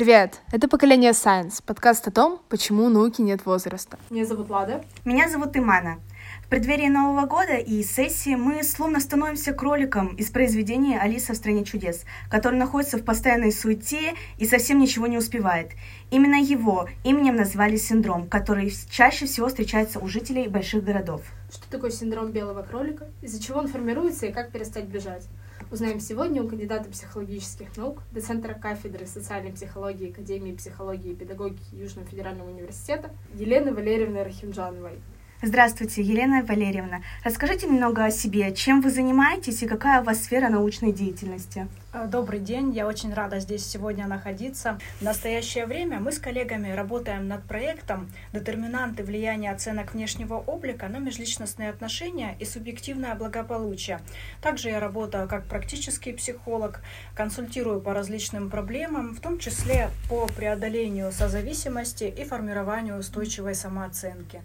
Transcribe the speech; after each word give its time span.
Привет! 0.00 0.40
Это 0.50 0.66
«Поколение 0.66 1.10
Science», 1.10 1.62
подкаст 1.62 2.08
о 2.08 2.10
том, 2.10 2.40
почему 2.48 2.86
у 2.86 2.88
науки 2.88 3.20
нет 3.20 3.44
возраста. 3.44 3.98
Меня 4.08 4.24
зовут 4.24 4.48
Лада. 4.48 4.82
Меня 5.04 5.28
зовут 5.28 5.54
Имана. 5.58 5.98
В 6.42 6.48
преддверии 6.48 6.88
Нового 6.88 7.26
года 7.26 7.56
и 7.56 7.82
сессии 7.82 8.34
мы 8.34 8.62
словно 8.64 8.98
становимся 9.00 9.52
кроликом 9.52 10.16
из 10.16 10.30
произведения 10.30 10.98
«Алиса 10.98 11.34
в 11.34 11.36
стране 11.36 11.66
чудес», 11.66 12.06
который 12.30 12.58
находится 12.58 12.96
в 12.96 13.04
постоянной 13.04 13.52
суете 13.52 14.14
и 14.38 14.46
совсем 14.46 14.78
ничего 14.78 15.06
не 15.06 15.18
успевает. 15.18 15.72
Именно 16.10 16.36
его 16.36 16.88
именем 17.04 17.36
назвали 17.36 17.76
синдром, 17.76 18.26
который 18.26 18.72
чаще 18.88 19.26
всего 19.26 19.48
встречается 19.48 19.98
у 19.98 20.08
жителей 20.08 20.48
больших 20.48 20.82
городов. 20.82 21.20
Что 21.52 21.70
такое 21.70 21.90
синдром 21.90 22.32
белого 22.32 22.62
кролика, 22.62 23.06
из-за 23.20 23.42
чего 23.42 23.58
он 23.58 23.68
формируется 23.68 24.24
и 24.24 24.32
как 24.32 24.50
перестать 24.50 24.86
бежать? 24.86 25.26
Узнаем 25.72 26.00
сегодня 26.00 26.42
у 26.42 26.48
кандидата 26.48 26.90
психологических 26.90 27.76
наук, 27.76 28.02
доцентра 28.10 28.54
кафедры 28.54 29.06
социальной 29.06 29.52
психологии 29.52 30.10
Академии 30.10 30.50
психологии 30.50 31.12
и 31.12 31.14
педагогики 31.14 31.76
Южного 31.76 32.08
федерального 32.08 32.50
университета 32.50 33.12
Елены 33.34 33.72
Валерьевны 33.72 34.24
Рахимджановой. 34.24 34.98
Здравствуйте, 35.42 36.02
Елена 36.02 36.44
Валерьевна. 36.44 37.00
Расскажите 37.24 37.66
немного 37.66 38.04
о 38.04 38.10
себе. 38.10 38.52
Чем 38.52 38.82
вы 38.82 38.90
занимаетесь 38.90 39.62
и 39.62 39.66
какая 39.66 40.02
у 40.02 40.04
вас 40.04 40.22
сфера 40.24 40.50
научной 40.50 40.92
деятельности? 40.92 41.66
Э, 41.94 42.06
добрый 42.06 42.40
день, 42.40 42.74
я 42.74 42.86
очень 42.86 43.14
рада 43.14 43.40
здесь 43.40 43.64
сегодня 43.64 44.06
находиться. 44.06 44.78
В 45.00 45.02
настоящее 45.02 45.64
время 45.64 45.98
мы 45.98 46.12
с 46.12 46.18
коллегами 46.18 46.70
работаем 46.72 47.26
над 47.26 47.42
проектом 47.44 48.12
«Детерминанты 48.34 49.02
влияния 49.02 49.50
оценок 49.50 49.94
внешнего 49.94 50.34
облика 50.34 50.88
на 50.88 50.98
межличностные 50.98 51.70
отношения 51.70 52.36
и 52.38 52.44
субъективное 52.44 53.14
благополучие». 53.14 54.00
Также 54.42 54.68
я 54.68 54.78
работаю 54.78 55.26
как 55.26 55.46
практический 55.46 56.12
психолог, 56.12 56.82
консультирую 57.14 57.80
по 57.80 57.94
различным 57.94 58.50
проблемам, 58.50 59.14
в 59.14 59.20
том 59.20 59.38
числе 59.38 59.88
по 60.10 60.26
преодолению 60.26 61.10
созависимости 61.12 62.04
и 62.04 62.24
формированию 62.24 62.98
устойчивой 62.98 63.54
самооценки. 63.54 64.42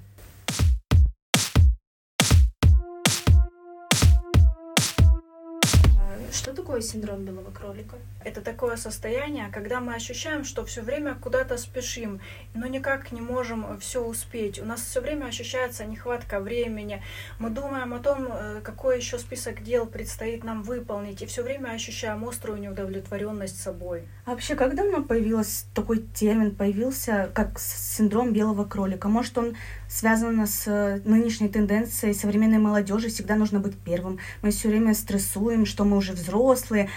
Что 6.46 6.54
такое 6.54 6.82
синдром 6.82 7.26
белого 7.26 7.50
кролика? 7.50 7.96
Это 8.24 8.40
такое 8.40 8.76
состояние, 8.76 9.50
когда 9.52 9.80
мы 9.80 9.96
ощущаем, 9.96 10.44
что 10.44 10.64
все 10.64 10.84
время 10.84 11.16
куда-то 11.16 11.58
спешим, 11.58 12.22
но 12.54 12.68
никак 12.68 13.12
не 13.12 13.20
можем 13.20 13.80
все 13.80 14.06
успеть. 14.06 14.60
У 14.62 14.66
нас 14.66 14.82
все 14.82 15.02
время 15.02 15.26
ощущается 15.26 15.86
нехватка 15.86 16.40
времени. 16.40 17.02
Мы 17.40 17.50
думаем 17.50 17.96
о 17.96 18.00
том, 18.00 18.28
э, 18.30 18.62
какой 18.64 18.98
еще 18.98 19.18
список 19.18 19.64
дел 19.64 19.88
предстоит 19.88 20.44
нам 20.44 20.62
выполнить, 20.62 21.24
и 21.24 21.26
все 21.26 21.42
время 21.42 21.70
ощущаем 21.70 22.24
острую 22.30 22.60
неудовлетворенность 22.60 23.60
собой. 23.60 24.04
А 24.26 24.32
вообще, 24.32 24.54
как 24.54 24.76
давно 24.76 25.02
появился 25.02 25.66
такой 25.74 25.98
термин, 25.98 26.56
появился 26.56 27.32
как 27.34 27.58
синдром 27.60 28.34
белого 28.34 28.66
кролика? 28.66 29.08
Может, 29.08 29.36
он 29.40 29.56
связано 29.88 30.46
с 30.46 30.68
э, 30.68 31.02
нынешней 31.06 31.50
тенденцией 31.50 32.14
современной 32.14 32.60
молодежи. 32.60 33.10
Всегда 33.10 33.36
нужно 33.36 33.60
быть 33.60 33.76
первым. 33.78 34.20
Мы 34.44 34.52
все 34.52 34.68
время 34.68 34.94
стрессуем, 34.94 35.66
что 35.66 35.86
мы 35.86 35.98
уже 35.98 36.14
взрослые, 36.14 36.35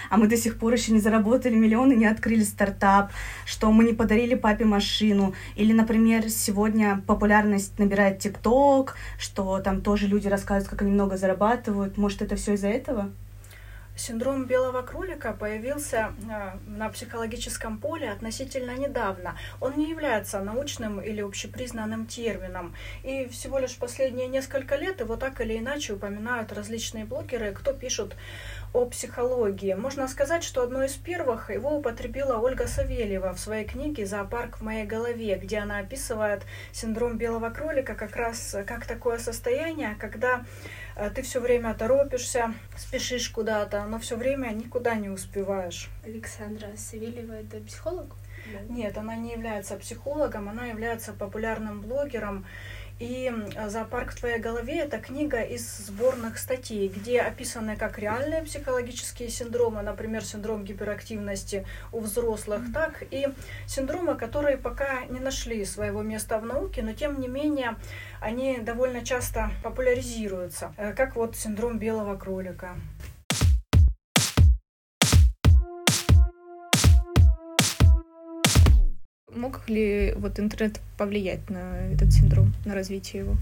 а 0.09 0.17
мы 0.17 0.27
до 0.27 0.37
сих 0.37 0.57
пор 0.57 0.73
еще 0.73 0.91
не 0.91 0.99
заработали 0.99 1.55
миллионы, 1.55 1.93
не 1.93 2.05
открыли 2.05 2.43
стартап, 2.43 3.11
что 3.45 3.71
мы 3.71 3.83
не 3.83 3.93
подарили 3.93 4.35
папе 4.35 4.65
машину. 4.65 5.33
Или, 5.55 5.73
например, 5.73 6.29
сегодня 6.29 7.01
популярность 7.07 7.79
набирает 7.79 8.19
ТикТок, 8.19 8.95
что 9.17 9.59
там 9.59 9.81
тоже 9.81 10.07
люди 10.07 10.27
рассказывают, 10.27 10.69
как 10.69 10.81
они 10.81 10.91
много 10.91 11.17
зарабатывают. 11.17 11.97
Может, 11.97 12.21
это 12.21 12.35
все 12.35 12.53
из-за 12.53 12.67
этого? 12.67 13.11
Синдром 13.99 14.45
белого 14.45 14.81
кролика 14.81 15.33
появился 15.33 16.13
э, 16.29 16.57
на 16.67 16.87
психологическом 16.87 17.79
поле 17.79 18.09
относительно 18.09 18.77
недавно. 18.77 19.35
Он 19.59 19.73
не 19.75 19.89
является 19.89 20.39
научным 20.39 21.01
или 21.01 21.19
общепризнанным 21.19 22.05
термином. 22.05 22.73
И 23.03 23.27
всего 23.27 23.59
лишь 23.59 23.75
последние 23.75 24.27
несколько 24.27 24.77
лет 24.77 25.01
его 25.01 25.17
так 25.17 25.41
или 25.41 25.57
иначе 25.57 25.93
упоминают 25.93 26.53
различные 26.53 27.03
блогеры, 27.03 27.51
кто 27.51 27.73
пишут 27.73 28.15
о 28.73 28.85
психологии. 28.85 29.73
Можно 29.73 30.07
сказать, 30.07 30.43
что 30.43 30.61
одной 30.61 30.87
из 30.87 30.93
первых 30.93 31.49
его 31.49 31.77
употребила 31.77 32.37
Ольга 32.37 32.67
Савельева 32.67 33.33
в 33.33 33.39
своей 33.39 33.65
книге 33.65 34.05
«Зоопарк 34.05 34.57
в 34.57 34.61
моей 34.61 34.85
голове», 34.85 35.37
где 35.37 35.59
она 35.59 35.79
описывает 35.79 36.43
синдром 36.71 37.17
белого 37.17 37.49
кролика 37.49 37.95
как 37.95 38.15
раз 38.15 38.55
как 38.67 38.85
такое 38.85 39.17
состояние, 39.17 39.95
когда 39.99 40.45
э, 40.95 41.09
ты 41.09 41.23
все 41.23 41.39
время 41.39 41.73
торопишься, 41.73 42.53
спешишь 42.77 43.29
куда-то, 43.29 43.85
но 43.85 43.97
все 43.97 44.15
время 44.15 44.49
никуда 44.49 44.95
не 44.95 45.09
успеваешь. 45.09 45.89
Александра 46.03 46.69
Савельева— 46.75 47.33
это 47.41 47.57
психолог? 47.61 48.15
Нет, 48.69 48.97
она 48.97 49.15
не 49.15 49.31
является 49.33 49.75
психологом, 49.75 50.49
она 50.49 50.65
является 50.65 51.13
популярным 51.13 51.81
блогером. 51.81 52.45
И 52.99 53.31
«Зоопарк 53.67 54.11
в 54.11 54.19
твоей 54.19 54.39
голове»— 54.39 54.79
это 54.79 54.99
книга 54.99 55.41
из 55.41 55.65
сборных 55.77 56.37
статей, 56.37 56.89
где 56.89 57.21
описаны 57.21 57.77
как 57.77 57.97
реальные 57.97 58.43
психологические 58.43 59.29
синдромы, 59.29 59.81
например, 59.81 60.21
синдром 60.21 60.65
гиперактивности 60.65 61.65
у 61.93 62.01
взрослых, 62.01 62.61
так 62.73 63.03
и 63.09 63.27
синдромы, 63.67 64.15
которые 64.15 64.57
пока 64.57 65.05
не 65.05 65.21
нашли 65.21 65.63
своего 65.63 66.01
места 66.01 66.39
в 66.39 66.45
науке, 66.45 66.81
но 66.81 66.91
тем 66.91 67.21
не 67.21 67.29
менее 67.29 67.77
они 68.19 68.57
довольно 68.57 69.05
часто 69.05 69.49
популяризируются, 69.63 70.73
э, 70.75 70.91
как 70.91 71.15
вот 71.15 71.37
синдром 71.37 71.79
белого 71.79 72.17
кролика. 72.17 72.75
Мог 79.39 79.69
ли 79.69 80.13
вот 80.17 80.37
интернет 80.37 80.81
повлиять 80.97 81.49
на 81.49 81.93
этот 81.93 82.11
синдром, 82.11 82.53
на 82.65 82.75
развитие 82.75 83.21
его? 83.23 83.37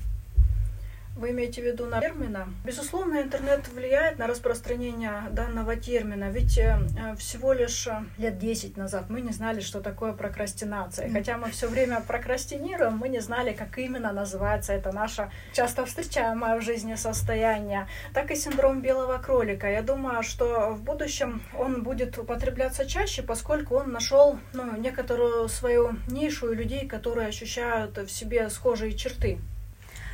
Вы 1.18 1.32
имеете 1.32 1.64
в 1.64 1.66
виду 1.66 1.88
на 1.88 2.00
термина? 2.00 2.48
Безусловно, 2.64 3.20
интернет 3.24 3.68
влияет 3.70 4.20
на 4.20 4.28
распространение 4.28 5.24
данного 5.32 5.76
термина, 5.76 6.30
ведь 6.30 6.60
э, 6.60 6.78
всего 7.18 7.54
лишь 7.54 7.88
э, 7.88 8.04
лет 8.20 8.38
10 8.38 8.78
назад 8.78 9.06
мы 9.10 9.22
не 9.22 9.32
знали, 9.32 9.60
что 9.60 9.82
такое 9.82 10.14
прокрастинация. 10.14 11.10
Хотя 11.10 11.38
мы 11.38 11.50
все 11.50 11.68
время 11.68 12.02
прокрастинируем, 12.02 12.98
мы 12.98 13.10
не 13.10 13.20
знали, 13.20 13.54
как 13.54 13.80
именно 13.80 14.14
называется 14.14 14.74
это 14.74 14.92
наше 14.92 15.32
часто 15.54 15.88
встречаемое 15.88 16.60
в 16.60 16.62
жизни 16.62 16.94
состояние. 16.94 17.88
Так 18.14 18.30
и 18.30 18.36
синдром 18.36 18.82
белого 18.82 19.18
кролика. 19.18 19.68
Я 19.68 19.82
думаю, 19.82 20.22
что 20.22 20.70
в 20.70 20.84
будущем 20.84 21.42
он 21.58 21.82
будет 21.82 22.16
употребляться 22.20 22.86
чаще, 22.86 23.24
поскольку 23.24 23.78
он 23.78 23.92
нашел 23.92 24.38
ну, 24.54 24.78
некоторую 24.78 25.50
свою 25.50 25.96
нишу 26.08 26.52
и 26.52 26.56
людей, 26.56 26.88
которые 26.88 27.30
ощущают 27.30 27.98
в 27.98 28.10
себе 28.10 28.52
схожие 28.52 28.94
черты. 28.94 29.40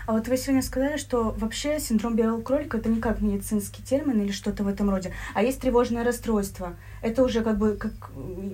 А 0.06 0.12
вот 0.12 0.28
вы 0.28 0.36
сегодня 0.36 0.62
сказали, 0.62 0.98
что 0.98 1.34
вообще 1.38 1.80
синдром 1.80 2.16
белого 2.16 2.42
кролика 2.42 2.78
это 2.78 2.90
не 2.90 3.00
как 3.00 3.22
медицинский 3.22 3.82
термин 3.82 4.22
или 4.22 4.32
что-то 4.32 4.64
в 4.64 4.68
этом 4.68 4.90
роде, 4.90 5.14
а 5.34 5.42
есть 5.42 5.62
тревожное 5.62 6.04
расстройство. 6.04 6.76
Это 7.04 7.22
уже 7.22 7.44
как 7.44 7.58
бы 7.58 7.76
как 7.76 7.92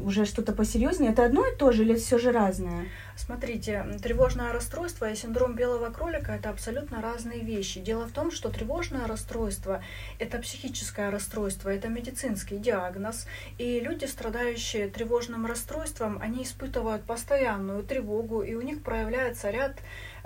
уже 0.04 0.26
что-то 0.26 0.54
посерьезнее. 0.54 1.12
Это 1.12 1.24
одно 1.24 1.46
и 1.46 1.56
то 1.56 1.72
же 1.72 1.84
или 1.84 1.96
все 1.96 2.18
же 2.18 2.32
разное? 2.32 2.88
Смотрите, 3.16 3.86
тревожное 4.02 4.52
расстройство 4.52 5.08
и 5.08 5.16
синдром 5.16 5.54
белого 5.54 5.92
кролика 5.92 6.32
это 6.32 6.50
абсолютно 6.50 7.00
разные 7.00 7.42
вещи. 7.42 7.80
Дело 7.80 8.08
в 8.08 8.12
том, 8.12 8.32
что 8.32 8.50
тревожное 8.50 9.06
расстройство 9.06 9.84
это 10.18 10.40
психическое 10.40 11.12
расстройство, 11.12 11.70
это 11.70 11.90
медицинский 11.90 12.58
диагноз, 12.58 13.28
и 13.60 13.80
люди, 13.82 14.06
страдающие 14.06 14.88
тревожным 14.88 15.46
расстройством, 15.46 16.18
они 16.20 16.44
испытывают 16.44 17.04
постоянную 17.04 17.84
тревогу, 17.84 18.42
и 18.42 18.56
у 18.56 18.62
них 18.62 18.82
проявляется 18.82 19.52
ряд 19.52 19.74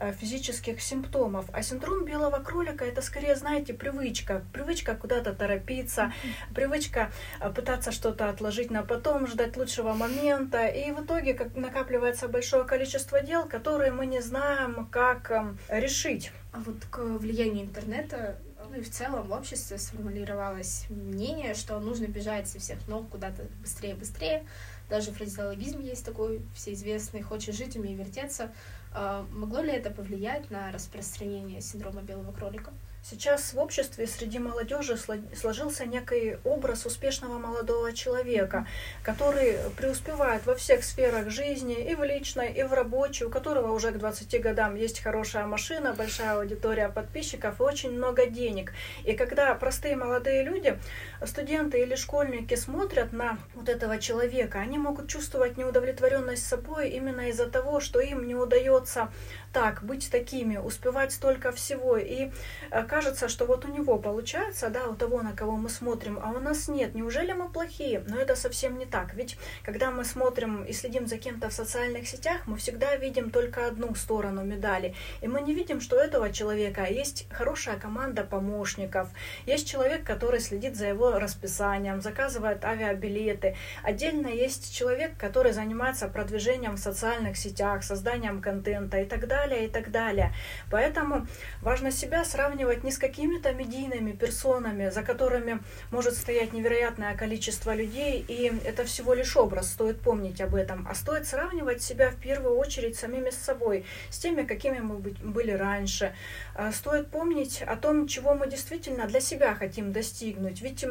Э, 0.03 0.11
физических 0.11 0.81
симптомов. 0.81 1.45
А 1.53 1.61
синдром 1.61 2.03
белого 2.03 2.39
кролика 2.39 2.83
это 2.83 3.01
скорее, 3.01 3.35
знаете, 3.35 3.73
привычка. 3.73 4.43
Привычка 4.51 4.95
куда-то 4.95 5.33
торопиться, 5.33 6.11
привычка 6.53 7.11
э, 7.39 7.49
пытаться 7.49 7.91
что-то 7.91 8.12
отложить 8.21 8.71
на 8.71 8.83
потом, 8.83 9.27
ждать 9.27 9.57
лучшего 9.57 9.93
момента. 9.93 10.65
И 10.67 10.91
в 10.91 11.03
итоге 11.03 11.33
как 11.33 11.55
накапливается 11.55 12.27
большое 12.27 12.63
количество 12.63 13.21
дел, 13.21 13.45
которые 13.47 13.91
мы 13.91 14.05
не 14.05 14.21
знаем, 14.21 14.87
как 14.91 15.31
эм, 15.31 15.57
решить. 15.69 16.31
А 16.51 16.59
вот 16.59 16.77
к 16.89 16.99
влиянию 16.99 17.65
интернета 17.65 18.37
ну 18.69 18.79
и 18.79 18.81
в 18.81 18.89
целом 18.89 19.27
в 19.27 19.31
обществе 19.31 19.77
сформулировалось 19.77 20.85
мнение, 20.89 21.53
что 21.53 21.79
нужно 21.79 22.05
бежать 22.05 22.47
со 22.47 22.59
всех 22.59 22.87
ног 22.87 23.09
куда-то 23.09 23.43
быстрее-быстрее. 23.61 24.45
Даже 24.89 25.11
фразеологизм 25.11 25.79
есть 25.79 26.05
такой 26.05 26.41
всеизвестный 26.55 27.21
«хочешь 27.21 27.55
жить, 27.55 27.75
умей 27.75 27.95
вертеться». 27.95 28.51
А, 28.91 29.25
могло 29.31 29.61
ли 29.61 29.71
это 29.71 29.89
повлиять 29.89 30.49
на 30.51 30.71
распространение 30.71 31.61
синдрома 31.61 32.01
белого 32.01 32.31
кролика? 32.31 32.71
Сейчас 33.05 33.53
в 33.53 33.59
обществе 33.59 34.07
среди 34.07 34.39
молодежи 34.39 34.97
сложился 35.35 35.85
некий 35.85 36.37
образ 36.45 36.85
успешного 36.85 37.37
молодого 37.37 37.91
человека, 37.91 38.65
который 39.03 39.57
преуспевает 39.75 40.45
во 40.45 40.55
всех 40.55 40.85
сферах 40.85 41.29
жизни, 41.29 41.75
и 41.83 41.95
в 41.95 42.03
личной, 42.05 42.53
и 42.53 42.63
в 42.63 42.71
рабочей, 42.71 43.25
у 43.25 43.29
которого 43.29 43.73
уже 43.73 43.91
к 43.91 43.97
20 43.97 44.41
годам 44.41 44.75
есть 44.75 45.01
хорошая 45.01 45.45
машина, 45.45 45.93
большая 45.93 46.37
аудитория 46.37 46.87
подписчиков 46.87 47.59
и 47.59 47.63
очень 47.63 47.91
много 47.91 48.25
денег. 48.27 48.71
И 49.03 49.11
когда 49.11 49.53
простые 49.55 49.97
молодые 49.97 50.43
люди, 50.43 50.79
студенты 51.25 51.81
или 51.81 51.95
школьники 51.95 52.55
смотрят 52.55 53.11
на 53.11 53.37
вот 53.53 53.67
этого 53.67 53.99
человека, 53.99 54.59
они 54.59 54.77
могут 54.77 55.09
чувствовать 55.09 55.57
неудовлетворенность 55.57 56.47
собой 56.47 56.91
именно 56.91 57.27
из-за 57.27 57.47
того, 57.47 57.81
что 57.81 57.99
им 57.99 58.25
не 58.25 58.35
удается 58.35 59.11
так, 59.51 59.83
быть 59.83 60.09
такими, 60.09 60.55
успевать 60.55 61.11
столько 61.11 61.51
всего. 61.51 61.97
И 61.97 62.31
э, 62.71 62.83
кажется, 62.93 63.27
что 63.27 63.45
вот 63.45 63.65
у 63.65 63.69
него 63.69 63.97
получается, 63.97 64.69
да, 64.69 64.87
у 64.87 64.93
того, 64.93 65.23
на 65.23 65.33
кого 65.33 65.57
мы 65.57 65.69
смотрим, 65.69 66.19
а 66.21 66.29
у 66.29 66.39
нас 66.39 66.67
нет. 66.67 66.93
Неужели 66.93 67.33
мы 67.33 67.49
плохие? 67.49 68.03
Но 68.07 68.19
это 68.19 68.35
совсем 68.35 68.77
не 68.77 68.85
так. 68.85 69.15
Ведь 69.15 69.35
когда 69.63 69.89
мы 69.89 70.05
смотрим 70.05 70.63
и 70.63 70.73
следим 70.73 71.07
за 71.07 71.17
кем-то 71.17 71.49
в 71.49 71.53
социальных 71.53 72.07
сетях, 72.07 72.41
мы 72.45 72.55
всегда 72.57 72.95
видим 72.95 73.31
только 73.31 73.65
одну 73.65 73.95
сторону 73.95 74.43
медали. 74.43 74.93
И 75.21 75.27
мы 75.27 75.41
не 75.41 75.55
видим, 75.55 75.81
что 75.81 75.95
у 75.95 75.99
этого 75.99 76.31
человека 76.31 76.85
есть 76.85 77.25
хорошая 77.31 77.79
команда 77.79 78.23
помощников, 78.23 79.07
есть 79.47 79.67
человек, 79.67 80.03
который 80.03 80.39
следит 80.39 80.75
за 80.75 80.85
его 80.85 81.17
расписанием, 81.17 81.99
заказывает 81.99 82.63
авиабилеты. 82.63 83.55
Отдельно 83.81 84.27
есть 84.27 84.71
человек, 84.71 85.17
который 85.17 85.51
занимается 85.51 86.07
продвижением 86.07 86.75
в 86.75 86.79
социальных 86.79 87.37
сетях, 87.37 87.83
созданием 87.83 88.39
контента 88.39 88.99
и 88.99 89.05
так 89.05 89.27
далее 89.27 89.65
и 89.65 89.67
так 89.67 89.89
далее. 89.89 90.31
Поэтому 90.69 91.25
важно 91.61 91.89
себя 91.89 92.23
сравнивать 92.23 92.82
не 92.83 92.91
с 92.91 92.97
какими-то 92.97 93.51
медийными 93.53 94.13
персонами, 94.13 94.89
за 94.89 95.03
которыми 95.03 95.59
может 95.91 96.15
стоять 96.15 96.53
невероятное 96.53 97.15
количество 97.15 97.75
людей, 97.75 98.23
и 98.27 98.51
это 98.63 98.85
всего 98.85 99.13
лишь 99.13 99.35
образ, 99.35 99.71
стоит 99.71 99.99
помнить 99.99 100.41
об 100.41 100.55
этом, 100.55 100.87
а 100.89 100.95
стоит 100.95 101.27
сравнивать 101.27 101.81
себя 101.81 102.09
в 102.09 102.15
первую 102.15 102.55
очередь 102.55 102.95
самими 102.95 103.29
с 103.29 103.37
собой, 103.37 103.85
с 104.09 104.19
теми, 104.19 104.43
какими 104.43 104.79
мы 104.79 104.95
были 104.95 105.51
раньше. 105.51 106.15
А, 106.55 106.71
стоит 106.71 107.07
помнить 107.09 107.61
о 107.61 107.75
том, 107.75 108.07
чего 108.07 108.33
мы 108.33 108.49
действительно 108.49 109.07
для 109.07 109.19
себя 109.19 109.55
хотим 109.55 109.91
достигнуть, 109.91 110.61
ведь 110.61 110.85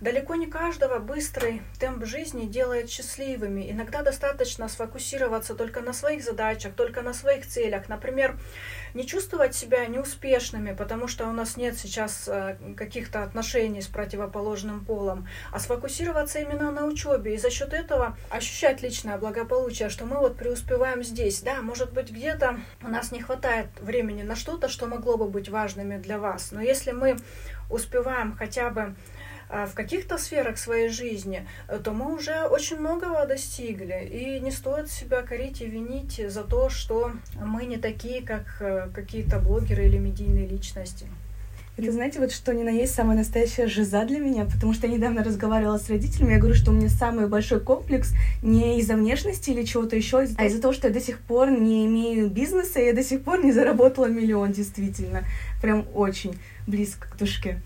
далеко 0.00 0.34
не 0.34 0.46
каждого 0.46 0.98
быстрый 0.98 1.62
темп 1.78 2.04
жизни 2.04 2.46
делает 2.46 2.90
счастливыми. 2.90 3.70
Иногда 3.70 4.02
достаточно 4.02 4.68
сфокусироваться 4.68 5.54
только 5.54 5.80
на 5.80 5.92
своих 5.92 6.22
задачах, 6.22 6.74
только 6.74 7.02
на 7.02 7.14
своих 7.14 7.46
целях, 7.46 7.88
Например, 7.94 8.36
не 8.94 9.06
чувствовать 9.06 9.54
себя 9.54 9.86
неуспешными, 9.86 10.72
потому 10.72 11.08
что 11.08 11.26
у 11.26 11.32
нас 11.32 11.56
нет 11.56 11.76
сейчас 11.76 12.28
э, 12.28 12.56
каких-то 12.76 13.22
отношений 13.22 13.82
с 13.82 13.88
противоположным 13.88 14.84
полом, 14.84 15.28
а 15.52 15.58
сфокусироваться 15.58 16.38
именно 16.38 16.70
на 16.70 16.86
учебе 16.86 17.34
и 17.34 17.38
за 17.38 17.50
счет 17.50 17.72
этого 17.72 18.16
ощущать 18.30 18.82
личное 18.82 19.18
благополучие, 19.18 19.88
что 19.88 20.06
мы 20.06 20.18
вот 20.18 20.36
преуспеваем 20.36 21.02
здесь. 21.02 21.42
Да, 21.42 21.60
может 21.60 21.92
быть, 21.92 22.10
где-то 22.10 22.60
у 22.82 22.88
нас 22.88 23.10
не 23.10 23.20
хватает 23.20 23.66
времени 23.80 24.22
на 24.22 24.36
что-то, 24.36 24.68
что 24.68 24.86
могло 24.86 25.16
бы 25.16 25.26
быть 25.26 25.48
важными 25.48 25.98
для 25.98 26.18
вас, 26.18 26.52
но 26.52 26.62
если 26.62 26.92
мы 26.92 27.16
успеваем 27.70 28.36
хотя 28.36 28.70
бы 28.70 28.94
в 29.48 29.74
каких-то 29.74 30.18
сферах 30.18 30.58
своей 30.58 30.88
жизни, 30.88 31.46
э, 31.68 31.78
то 31.82 31.92
мы 31.92 32.14
уже 32.14 32.46
очень 32.46 32.78
многого 32.78 33.26
достигли. 33.26 34.08
И 34.10 34.40
не 34.40 34.50
стоит 34.50 34.90
себя 34.90 35.22
корить 35.22 35.60
и 35.60 35.66
винить 35.66 36.20
за 36.28 36.44
то, 36.44 36.68
что 36.68 37.12
мы 37.40 37.64
не 37.66 37.76
такие, 37.76 38.22
как 38.22 38.56
э, 38.60 38.88
какие-то 38.94 39.38
блогеры 39.38 39.86
или 39.86 39.98
медийные 39.98 40.46
личности. 40.46 41.06
Это, 41.76 41.90
знаете, 41.90 42.20
вот 42.20 42.30
что 42.30 42.54
ни 42.54 42.62
на 42.62 42.68
есть 42.68 42.94
самая 42.94 43.16
настоящая 43.16 43.66
жиза 43.66 44.04
для 44.04 44.20
меня, 44.20 44.44
потому 44.44 44.74
что 44.74 44.86
я 44.86 44.92
недавно 44.92 45.24
разговаривала 45.24 45.76
с 45.76 45.90
родителями, 45.90 46.34
я 46.34 46.38
говорю, 46.38 46.54
что 46.54 46.70
у 46.70 46.74
меня 46.74 46.88
самый 46.88 47.26
большой 47.26 47.58
комплекс 47.58 48.12
не 48.42 48.78
из-за 48.78 48.94
внешности 48.94 49.50
или 49.50 49.64
чего-то 49.64 49.96
еще, 49.96 50.24
а 50.36 50.44
из-за 50.44 50.62
того, 50.62 50.72
что 50.72 50.86
я 50.86 50.94
до 50.94 51.00
сих 51.00 51.18
пор 51.18 51.50
не 51.50 51.84
имею 51.86 52.30
бизнеса, 52.30 52.78
и 52.78 52.86
я 52.86 52.92
до 52.92 53.02
сих 53.02 53.22
пор 53.22 53.44
не 53.44 53.50
заработала 53.50 54.06
миллион, 54.06 54.52
действительно. 54.52 55.24
Прям 55.60 55.84
очень 55.94 56.38
близко 56.68 57.08
к 57.08 57.16
душке. 57.16 57.60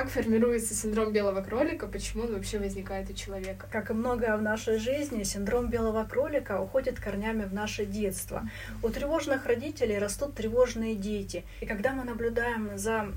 Как 0.00 0.08
формируется 0.08 0.72
синдром 0.72 1.12
белого 1.12 1.42
кролика, 1.42 1.86
почему 1.86 2.22
он 2.22 2.32
вообще 2.32 2.58
возникает 2.58 3.10
у 3.10 3.12
человека? 3.12 3.68
Как 3.70 3.90
и 3.90 3.92
многое 3.92 4.34
в 4.34 4.40
нашей 4.40 4.78
жизни, 4.78 5.24
синдром 5.24 5.68
белого 5.68 6.04
кролика 6.04 6.58
уходит 6.58 6.98
корнями 6.98 7.44
в 7.44 7.52
наше 7.52 7.84
детство. 7.84 8.48
У 8.82 8.88
тревожных 8.88 9.44
родителей 9.44 9.98
растут 9.98 10.34
тревожные 10.34 10.94
дети. 10.94 11.44
И 11.60 11.66
когда 11.66 11.92
мы 11.92 12.04
наблюдаем 12.04 12.78
за 12.78 13.12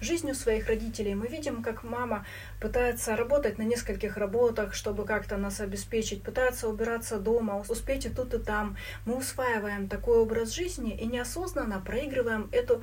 жизнью 0.00 0.34
своих 0.34 0.68
родителей, 0.68 1.14
мы 1.14 1.26
видим, 1.26 1.62
как 1.62 1.84
мама 1.84 2.24
пытается 2.58 3.16
работать 3.16 3.58
на 3.58 3.62
нескольких 3.62 4.16
работах, 4.16 4.72
чтобы 4.72 5.04
как-то 5.04 5.36
нас 5.36 5.60
обеспечить, 5.60 6.22
пытается 6.22 6.70
убираться 6.70 7.18
дома, 7.18 7.62
успеть 7.68 8.06
и 8.06 8.08
тут, 8.08 8.32
и 8.32 8.38
там. 8.38 8.78
Мы 9.04 9.18
усваиваем 9.18 9.88
такой 9.90 10.16
образ 10.16 10.52
жизни 10.52 10.96
и 10.96 11.04
неосознанно 11.04 11.82
проигрываем 11.84 12.48
эту 12.50 12.82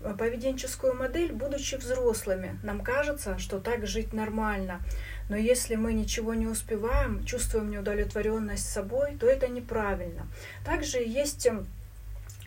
поведенческую 0.00 0.94
модель, 0.94 1.32
будучи 1.32 1.74
взрослыми. 1.74 2.58
Нам 2.62 2.80
кажется, 2.82 3.38
что 3.38 3.58
так 3.58 3.86
жить 3.86 4.12
нормально. 4.12 4.80
Но 5.28 5.36
если 5.36 5.74
мы 5.74 5.92
ничего 5.92 6.34
не 6.34 6.46
успеваем, 6.46 7.24
чувствуем 7.24 7.70
неудовлетворенность 7.70 8.70
собой, 8.70 9.16
то 9.18 9.26
это 9.26 9.48
неправильно. 9.48 10.26
Также 10.64 10.98
есть 10.98 11.46
эм, 11.46 11.66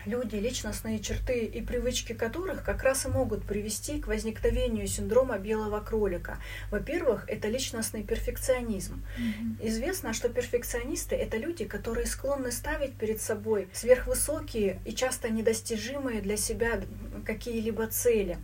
люди, 0.06 0.36
личностные 0.36 0.98
черты 1.00 1.44
и 1.44 1.60
привычки 1.60 2.12
которых 2.12 2.64
как 2.64 2.82
раз 2.82 3.06
и 3.06 3.08
могут 3.08 3.44
привести 3.44 4.00
к 4.00 4.06
возникновению 4.06 4.86
синдрома 4.86 5.38
белого 5.38 5.80
кролика. 5.80 6.38
Во-первых, 6.70 7.24
это 7.28 7.48
личностный 7.48 8.02
перфекционизм. 8.02 9.02
Mm-hmm. 9.18 9.68
Известно, 9.68 10.12
что 10.12 10.28
перфекционисты 10.28 11.16
это 11.16 11.36
люди, 11.36 11.64
которые 11.64 12.06
склонны 12.06 12.52
ставить 12.52 12.94
перед 12.94 13.20
собой 13.20 13.68
сверхвысокие 13.72 14.80
и 14.84 14.92
часто 14.94 15.28
недостижимые 15.28 16.20
для 16.20 16.36
себя 16.36 16.80
какие-либо 17.24 17.86
цели. 17.86 18.38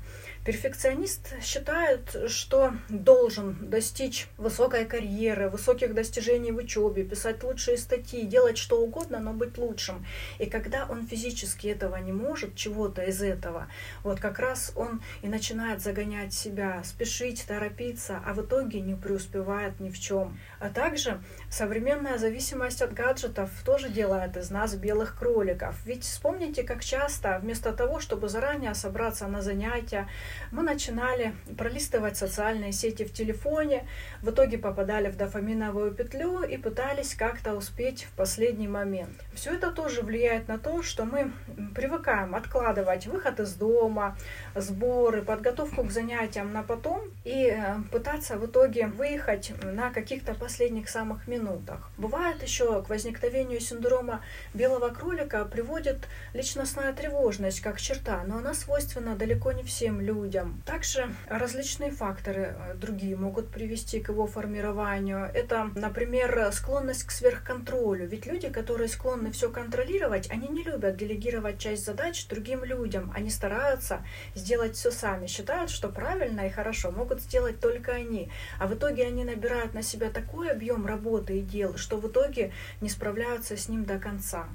Перфекционист 0.49 1.35
считает, 1.43 2.17
что 2.27 2.73
должен 2.89 3.69
достичь 3.69 4.29
высокой 4.39 4.87
карьеры, 4.87 5.51
высоких 5.51 5.93
достижений 5.93 6.53
в 6.53 6.57
учебе, 6.57 7.05
писать 7.05 7.43
лучшие 7.43 7.77
статьи, 7.77 8.23
делать 8.23 8.57
что 8.57 8.81
угодно, 8.81 9.19
но 9.19 9.35
быть 9.35 9.59
лучшим. 9.59 10.07
И 10.39 10.47
когда 10.47 10.87
он 10.89 11.07
физически 11.07 11.67
этого 11.67 11.97
не 11.97 12.13
может, 12.13 12.57
чего-то 12.57 13.03
из 13.03 13.21
этого, 13.21 13.69
вот 14.03 14.21
как 14.21 14.39
раз 14.39 14.73
он 14.75 15.03
и 15.21 15.29
начинает 15.29 15.83
загонять 15.83 16.33
себя, 16.33 16.83
спешить, 16.83 17.45
торопиться, 17.47 18.23
а 18.25 18.33
в 18.33 18.41
итоге 18.41 18.81
не 18.81 18.95
преуспевает 18.95 19.79
ни 19.81 19.91
в 19.91 20.01
чем. 20.01 20.41
А 20.61 20.71
также 20.71 21.23
современная 21.51 22.17
зависимость 22.17 22.81
от 22.81 22.95
гаджетов 22.95 23.51
тоже 23.67 23.91
делает 23.91 24.39
из 24.39 24.49
нас 24.49 24.75
белых 24.75 25.19
кроликов. 25.19 25.77
Ведь 25.85 26.05
вспомните, 26.05 26.63
как 26.63 26.83
часто 26.83 27.39
вместо 27.43 27.75
того, 27.75 28.01
чтобы 28.01 28.31
заранее 28.31 28.75
собраться 28.75 29.27
на 29.27 29.43
занятия, 29.43 30.09
мы 30.51 30.63
начинали 30.63 31.35
пролистывать 31.57 32.17
социальные 32.17 32.73
сети 32.73 33.05
в 33.05 33.13
телефоне, 33.13 33.87
в 34.23 34.31
итоге 34.31 34.59
попадали 34.59 35.09
в 35.11 35.17
дофаминовую 35.17 35.93
петлю 35.93 36.43
и 36.43 36.57
пытались 36.57 37.15
как-то 37.15 37.55
успеть 37.55 38.05
в 38.05 38.13
последний 38.17 38.69
момент. 38.69 39.13
Все 39.35 39.55
это 39.55 39.71
тоже 39.71 40.03
влияет 40.03 40.49
на 40.49 40.59
то, 40.59 40.83
что 40.83 41.05
мы 41.05 41.33
привыкаем 41.75 42.35
откладывать 42.35 43.07
выход 43.07 43.41
из 43.41 43.55
дома, 43.55 44.17
сборы, 44.55 45.23
подготовку 45.23 45.85
к 45.85 45.91
занятиям 45.91 46.53
на 46.53 46.63
потом 46.63 47.03
и 47.25 47.47
э, 47.47 47.77
пытаться 47.91 48.37
в 48.37 48.47
итоге 48.47 48.87
выехать 48.87 49.53
на 49.63 49.91
каких-то 49.91 50.35
последних 50.35 50.89
самых 50.89 51.27
минутах. 51.27 51.91
Бывает 51.97 52.43
еще 52.43 52.83
к 52.83 52.89
возникновению 52.89 53.61
синдрома 53.61 54.21
белого 54.55 54.89
кролика 54.91 55.45
приводит 55.45 56.09
личностная 56.35 56.93
тревожность 56.93 57.61
как 57.61 57.81
черта, 57.81 58.23
но 58.27 58.39
она 58.39 58.55
свойственна 58.55 59.17
далеко 59.17 59.53
не 59.53 59.63
всем 59.63 60.01
людям 60.01 60.28
людям. 60.29 60.63
Также 60.67 61.15
различные 61.27 61.91
факторы 61.91 62.55
э, 62.55 62.75
другие 62.75 63.17
могут 63.17 63.51
привести 63.51 64.01
к 64.01 64.11
его 64.11 64.27
формированию. 64.27 65.31
Это, 65.33 65.71
например, 65.75 66.51
склонность 66.53 67.05
к 67.05 67.11
сверхконтролю. 67.11 68.07
Ведь 68.07 68.27
люди, 68.27 68.51
которые 68.51 68.89
склонны 68.89 69.31
все 69.31 69.49
контролировать, 69.51 70.31
они 70.31 70.49
не 70.49 70.63
любят 70.63 70.97
делегировать 70.97 71.59
часть 71.59 71.85
задач 71.87 72.27
другим 72.29 72.63
людям. 72.65 73.11
Они 73.17 73.31
стараются 73.31 74.05
сделать 74.35 74.77
все 74.77 74.91
сами, 74.91 75.27
считают, 75.27 75.71
что 75.71 75.89
правильно 75.89 76.47
и 76.47 76.51
хорошо 76.51 76.91
могут 76.91 77.23
сделать 77.23 77.61
только 77.61 77.93
они. 77.93 78.31
А 78.59 78.67
в 78.67 78.75
итоге 78.75 79.07
они 79.07 79.25
набирают 79.25 79.73
на 79.73 79.83
себя 79.83 80.11
такой 80.11 80.51
объем 80.51 80.85
работы 80.85 81.39
и 81.39 81.43
дел, 81.43 81.77
что 81.77 81.97
в 81.97 82.07
итоге 82.07 82.53
не 82.83 82.91
справляются 82.91 83.57
с 83.57 83.69
ним 83.69 83.85
до 83.85 83.99
конца. 83.99 84.47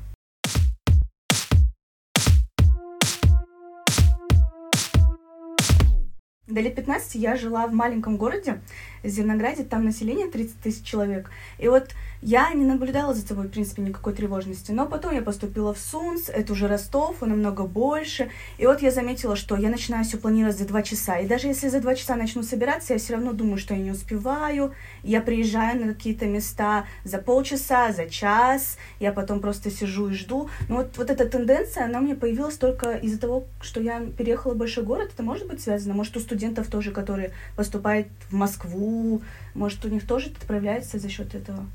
До 6.53 6.61
лет 6.61 6.75
15 6.75 7.15
я 7.15 7.35
жила 7.35 7.65
в 7.65 7.73
маленьком 7.73 8.15
городе, 8.15 8.61
Зернограде, 9.03 9.63
там 9.63 9.85
население 9.85 10.27
30 10.27 10.61
тысяч 10.61 10.85
человек. 10.85 11.31
И 11.57 11.67
вот 11.67 11.89
я 12.25 12.53
не 12.53 12.63
наблюдала 12.63 13.13
за 13.13 13.25
собой, 13.25 13.47
в 13.47 13.51
принципе, 13.51 13.81
никакой 13.81 14.13
тревожности. 14.13 14.71
Но 14.71 14.85
потом 14.85 15.13
я 15.13 15.21
поступила 15.21 15.73
в 15.73 15.77
СУНС, 15.77 16.29
это 16.29 16.53
уже 16.53 16.67
Ростов, 16.67 17.21
он 17.21 17.29
намного 17.29 17.63
больше. 17.63 18.29
И 18.57 18.65
вот 18.65 18.81
я 18.81 18.91
заметила, 18.91 19.35
что 19.35 19.57
я 19.57 19.69
начинаю 19.69 20.05
все 20.05 20.17
планировать 20.17 20.57
за 20.57 20.65
два 20.65 20.83
часа. 20.83 21.19
И 21.19 21.27
даже 21.27 21.47
если 21.47 21.67
за 21.67 21.81
два 21.81 21.95
часа 21.95 22.15
начну 22.15 22.43
собираться, 22.43 22.93
я 22.93 22.99
все 22.99 23.13
равно 23.13 23.33
думаю, 23.33 23.57
что 23.57 23.73
я 23.73 23.81
не 23.81 23.91
успеваю. 23.91 24.73
Я 25.03 25.21
приезжаю 25.21 25.85
на 25.85 25.93
какие-то 25.93 26.25
места 26.25 26.85
за 27.03 27.17
полчаса, 27.17 27.91
за 27.91 28.05
час. 28.09 28.77
Я 28.99 29.11
потом 29.11 29.41
просто 29.41 29.69
сижу 29.69 30.09
и 30.09 30.13
жду. 30.13 30.49
Но 30.69 30.77
вот, 30.77 30.97
вот 30.97 31.09
эта 31.09 31.25
тенденция, 31.27 31.85
она 31.85 31.99
мне 31.99 32.15
появилась 32.15 32.57
только 32.57 32.93
из-за 32.93 33.19
того, 33.19 33.43
что 33.61 33.81
я 33.81 33.99
переехала 34.17 34.53
в 34.53 34.57
большой 34.57 34.85
город. 34.85 35.11
Это 35.13 35.23
может 35.23 35.47
быть 35.47 35.61
связано? 35.61 35.93
Может, 35.93 36.15
у 36.15 36.19
студентов 36.21 36.67
тоже, 36.67 36.91
которые 36.91 37.31
поступают 37.57 38.07
в 38.29 38.33
Москву, 38.33 39.21
может, 39.53 39.83
у 39.85 39.89
них 39.89 40.07
тоже 40.07 40.29
это 40.29 40.45
проявляется 40.47 40.99
за 40.99 41.09
счет 41.09 41.35
этого? 41.35 41.65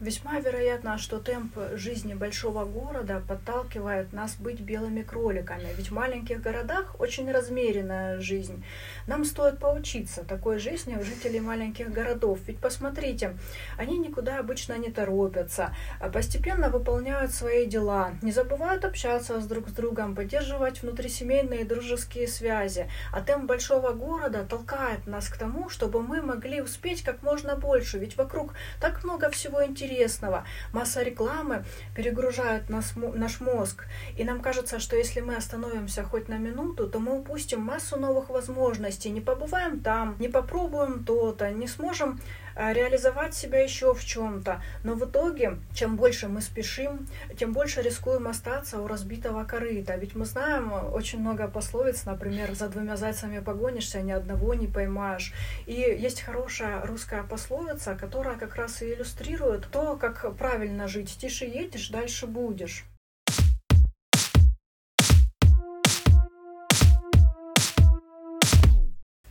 Весьма 0.00 0.40
вероятно, 0.40 0.96
что 0.96 1.18
темп 1.18 1.58
жизни 1.74 2.14
большого 2.14 2.64
города 2.64 3.22
подталкивает 3.28 4.14
нас 4.14 4.34
быть 4.36 4.58
белыми 4.60 5.02
кроликами, 5.02 5.68
ведь 5.76 5.90
в 5.90 5.94
маленьких 5.94 6.40
городах 6.40 6.98
очень 6.98 7.30
размеренная 7.30 8.18
жизнь. 8.18 8.64
Нам 9.06 9.26
стоит 9.26 9.58
поучиться 9.58 10.24
такой 10.24 10.58
жизни 10.58 10.96
у 10.96 11.04
жителей 11.04 11.40
маленьких 11.40 11.92
городов, 11.92 12.38
ведь 12.46 12.60
посмотрите, 12.60 13.36
они 13.76 13.98
никуда 13.98 14.38
обычно 14.38 14.78
не 14.78 14.90
торопятся, 14.90 15.76
а 16.00 16.08
постепенно 16.08 16.70
выполняют 16.70 17.34
свои 17.34 17.66
дела, 17.66 18.12
не 18.22 18.32
забывают 18.32 18.86
общаться 18.86 19.38
с 19.38 19.46
друг 19.46 19.68
с 19.68 19.72
другом, 19.72 20.14
поддерживать 20.14 20.80
внутрисемейные 20.80 21.66
дружеские 21.66 22.26
связи, 22.26 22.88
а 23.12 23.20
темп 23.20 23.44
большого 23.44 23.92
города 23.92 24.46
толкает 24.48 25.06
нас 25.06 25.28
к 25.28 25.36
тому, 25.36 25.68
чтобы 25.68 26.00
мы 26.00 26.22
могли 26.22 26.62
успеть 26.62 27.02
как 27.02 27.22
можно 27.22 27.54
больше, 27.54 27.98
ведь 27.98 28.16
вокруг 28.16 28.54
так 28.80 29.04
много 29.04 29.28
всего 29.28 29.62
интересного, 29.62 29.89
интересного. 29.90 30.44
Масса 30.72 31.02
рекламы 31.02 31.64
перегружает 31.94 32.70
нас, 32.70 32.94
наш 32.96 33.40
мозг. 33.40 33.86
И 34.16 34.24
нам 34.24 34.40
кажется, 34.40 34.78
что 34.78 34.96
если 34.96 35.20
мы 35.20 35.36
остановимся 35.36 36.04
хоть 36.04 36.28
на 36.28 36.38
минуту, 36.38 36.88
то 36.88 36.98
мы 36.98 37.18
упустим 37.18 37.60
массу 37.60 37.96
новых 37.96 38.30
возможностей. 38.30 39.10
Не 39.10 39.20
побываем 39.20 39.80
там, 39.80 40.16
не 40.18 40.28
попробуем 40.28 41.04
то-то, 41.04 41.50
не 41.50 41.66
сможем 41.66 42.20
а, 42.54 42.72
реализовать 42.72 43.34
себя 43.34 43.62
еще 43.62 43.94
в 43.94 44.04
чем-то. 44.04 44.60
Но 44.84 44.94
в 44.94 45.04
итоге, 45.08 45.58
чем 45.74 45.96
больше 45.96 46.28
мы 46.28 46.40
спешим, 46.40 47.06
тем 47.38 47.52
больше 47.52 47.82
рискуем 47.82 48.28
остаться 48.28 48.80
у 48.80 48.86
разбитого 48.86 49.44
корыта. 49.44 49.96
Ведь 49.96 50.14
мы 50.14 50.24
знаем 50.24 50.72
очень 50.92 51.20
много 51.20 51.48
пословиц, 51.48 52.04
например, 52.04 52.54
за 52.54 52.68
двумя 52.68 52.96
зайцами 52.96 53.38
погонишься, 53.38 54.02
ни 54.02 54.12
одного 54.12 54.54
не 54.54 54.66
поймаешь. 54.66 55.32
И 55.66 55.72
есть 55.72 56.20
хорошая 56.22 56.82
русская 56.84 57.22
пословица, 57.22 57.94
которая 57.94 58.36
как 58.36 58.56
раз 58.56 58.82
и 58.82 58.92
иллюстрирует 58.92 59.66
то, 59.70 59.79
как 59.98 60.36
правильно 60.36 60.88
жить. 60.88 61.16
Тише 61.18 61.44
едешь, 61.44 61.90
дальше 61.90 62.26
будешь. 62.26 62.84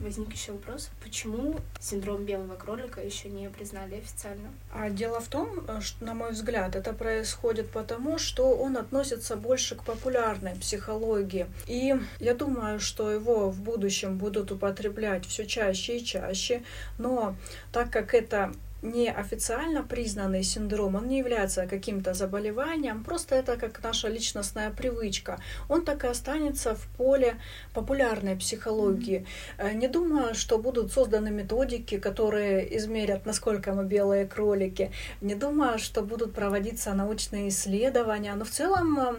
возник 0.10 0.34
еще 0.34 0.54
вопрос, 0.54 0.90
почему 1.04 1.56
синдром 1.80 2.26
белого 2.26 2.56
кролика 2.56 3.00
еще 3.00 3.30
не 3.30 3.48
признали 3.48 3.98
официально? 3.98 4.50
А 4.74 4.90
дело 4.90 5.20
в 5.20 5.28
том, 5.28 5.64
э, 5.68 5.82
что, 5.82 6.04
на 6.04 6.16
мой 6.16 6.32
взгляд, 6.32 6.76
это 6.76 6.94
происходит 6.94 7.70
потому, 7.70 8.18
что 8.18 8.58
он 8.58 8.78
относится 8.78 9.36
больше 9.36 9.76
к 9.76 9.84
популярной 9.84 10.56
психологии. 10.56 11.46
И 11.68 11.94
я 12.20 12.34
думаю, 12.34 12.80
что 12.80 13.12
его 13.12 13.52
в 13.52 13.62
будущем 13.62 14.18
будут 14.18 14.52
употреблять 14.52 15.28
все 15.28 15.46
чаще 15.46 15.98
и 15.98 16.04
чаще, 16.04 16.64
но 16.98 17.36
так 17.72 17.92
как 17.92 18.16
это 18.16 18.52
неофициально 18.82 19.84
признанный 19.84 20.44
синдром, 20.44 20.96
он 20.96 21.08
не 21.08 21.18
является 21.18 21.68
каким-то 21.68 22.14
заболеванием, 22.14 23.04
просто 23.04 23.36
это 23.36 23.58
как 23.58 23.84
наша 23.84 24.08
личностная 24.08 24.72
привычка. 24.72 25.40
Он 25.68 25.84
так 25.84 26.04
и 26.04 26.08
останется 26.08 26.76
в 26.76 26.88
поле 26.98 27.36
популярной 27.74 28.36
психологии. 28.36 29.26
Mm-hmm. 29.58 29.74
Не 29.74 29.88
думаю, 29.88 30.36
что 30.36 30.58
будут 30.58 30.92
созданы 30.92 31.32
методики, 31.32 31.98
которые 31.98 32.78
измерят, 32.78 33.26
насколько 33.26 33.74
мы 33.74 33.84
белые 33.84 34.26
кролики. 34.26 34.92
Не 35.22 35.36
думаю, 35.36 35.80
что 35.80 36.02
будут 36.02 36.34
проводиться 36.34 36.94
научные 36.94 37.50
исследования. 37.50 38.36
Но 38.36 38.46
в 38.46 38.50
целом, 38.50 39.00
э, 39.00 39.14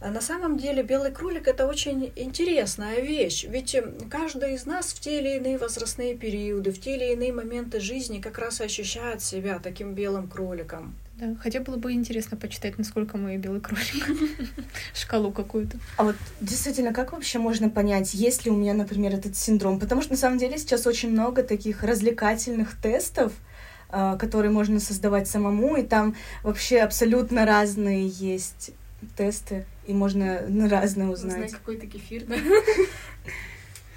на 0.00 0.20
самом 0.20 0.58
деле, 0.58 0.82
белый 0.82 1.10
кролик 1.10 1.48
это 1.48 1.66
очень 1.66 2.12
интересная 2.16 3.00
вещь. 3.00 3.44
Ведь 3.44 3.76
каждый 4.10 4.54
из 4.54 4.66
нас 4.66 4.92
в 4.92 5.00
те 5.00 5.20
или 5.20 5.36
иные 5.36 5.58
возрастные 5.58 6.14
периоды, 6.14 6.70
в 6.70 6.80
те 6.80 6.96
или 6.96 7.12
иные 7.12 7.32
моменты 7.32 7.80
жизни 7.80 8.20
как 8.20 8.38
раз 8.38 8.60
ощущает 8.60 8.86
ощущает 8.86 9.22
себя 9.22 9.58
таким 9.58 9.94
белым 9.94 10.28
кроликом. 10.28 10.94
Да, 11.18 11.34
хотя 11.40 11.60
было 11.60 11.76
бы 11.76 11.92
интересно 11.92 12.36
почитать, 12.36 12.78
насколько 12.78 13.16
мы 13.16 13.36
белый 13.38 13.60
кролик. 13.60 14.06
Шкалу 14.94 15.32
какую-то. 15.32 15.78
А 15.96 16.04
вот 16.04 16.16
действительно, 16.40 16.92
как 16.92 17.12
вообще 17.12 17.38
можно 17.38 17.70
понять, 17.70 18.12
есть 18.12 18.44
ли 18.44 18.50
у 18.50 18.56
меня, 18.56 18.74
например, 18.74 19.14
этот 19.14 19.36
синдром? 19.36 19.80
Потому 19.80 20.02
что 20.02 20.12
на 20.12 20.18
самом 20.18 20.38
деле 20.38 20.58
сейчас 20.58 20.86
очень 20.86 21.10
много 21.10 21.42
таких 21.42 21.82
развлекательных 21.82 22.76
тестов, 22.80 23.32
а, 23.88 24.16
которые 24.18 24.50
можно 24.50 24.78
создавать 24.78 25.26
самому, 25.26 25.76
и 25.76 25.82
там 25.82 26.14
вообще 26.42 26.80
абсолютно 26.80 27.46
разные 27.46 28.08
есть 28.08 28.72
тесты, 29.16 29.66
и 29.86 29.92
можно 29.92 30.42
на 30.48 30.68
разные 30.68 31.08
узнать. 31.08 31.34
Узнать 31.34 31.52
какой-то 31.52 31.86
кефир, 31.86 32.24
да? 32.26 32.36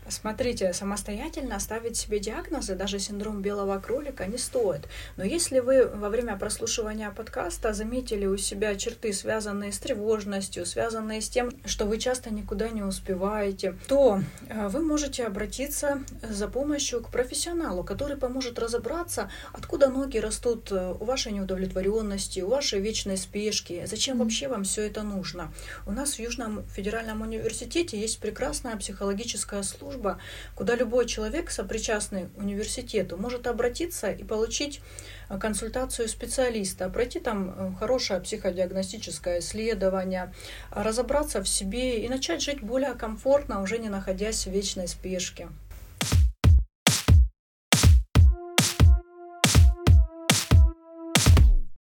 Смотрите, 0.09 0.73
самостоятельно 0.73 1.59
ставить 1.59 1.97
себе 1.97 2.19
диагнозы, 2.19 2.75
даже 2.75 2.99
синдром 2.99 3.41
белого 3.41 3.79
кролика, 3.79 4.25
не 4.25 4.37
стоит. 4.37 4.87
Но 5.17 5.23
если 5.23 5.59
вы 5.59 5.85
во 5.85 6.09
время 6.09 6.35
прослушивания 6.35 7.11
подкаста 7.11 7.73
заметили 7.73 8.25
у 8.25 8.37
себя 8.37 8.75
черты, 8.75 9.13
связанные 9.13 9.71
с 9.71 9.79
тревожностью, 9.79 10.65
связанные 10.65 11.21
с 11.21 11.29
тем, 11.29 11.51
что 11.65 11.85
вы 11.85 11.99
часто 11.99 12.33
никуда 12.33 12.69
не 12.69 12.81
успеваете, 12.81 13.75
то 13.87 14.21
э, 14.47 14.67
вы 14.67 14.81
можете 14.81 15.25
обратиться 15.25 16.01
за 16.21 16.47
помощью 16.47 17.01
к 17.01 17.09
профессионалу, 17.09 17.83
который 17.83 18.17
поможет 18.17 18.57
разобраться, 18.59 19.29
откуда 19.53 19.89
ноги 19.89 20.17
растут 20.17 20.71
э, 20.71 20.95
у 20.99 21.05
вашей 21.05 21.31
неудовлетворенности, 21.33 22.39
у 22.39 22.49
вашей 22.49 22.79
вечной 22.79 23.17
спешки, 23.17 23.83
зачем 23.85 24.19
вообще 24.19 24.47
вам 24.47 24.63
все 24.63 24.83
это 24.87 25.03
нужно. 25.03 25.51
У 25.85 25.91
нас 25.91 26.15
в 26.15 26.19
Южном 26.19 26.65
федеральном 26.67 27.21
университете 27.21 27.99
есть 27.99 28.19
прекрасная 28.19 28.75
психологическая 28.75 29.63
служба, 29.63 29.98
служба, 29.99 30.19
куда 30.55 30.75
любой 30.75 31.05
человек, 31.05 31.51
сопричастный 31.51 32.29
университету, 32.37 33.17
может 33.17 33.47
обратиться 33.47 34.11
и 34.11 34.23
получить 34.23 34.81
э, 35.29 35.37
консультацию 35.37 36.07
специалиста, 36.07 36.89
пройти 36.89 37.19
там 37.19 37.49
э, 37.49 37.71
хорошее 37.79 38.19
психодиагностическое 38.21 39.39
исследование, 39.39 40.33
разобраться 40.71 41.41
в 41.41 41.47
себе 41.47 42.05
и 42.05 42.09
начать 42.09 42.41
жить 42.41 42.61
более 42.61 42.93
комфортно, 42.93 43.61
уже 43.61 43.77
не 43.77 43.89
находясь 43.89 44.47
в 44.47 44.51
вечной 44.51 44.87
спешке. 44.87 45.49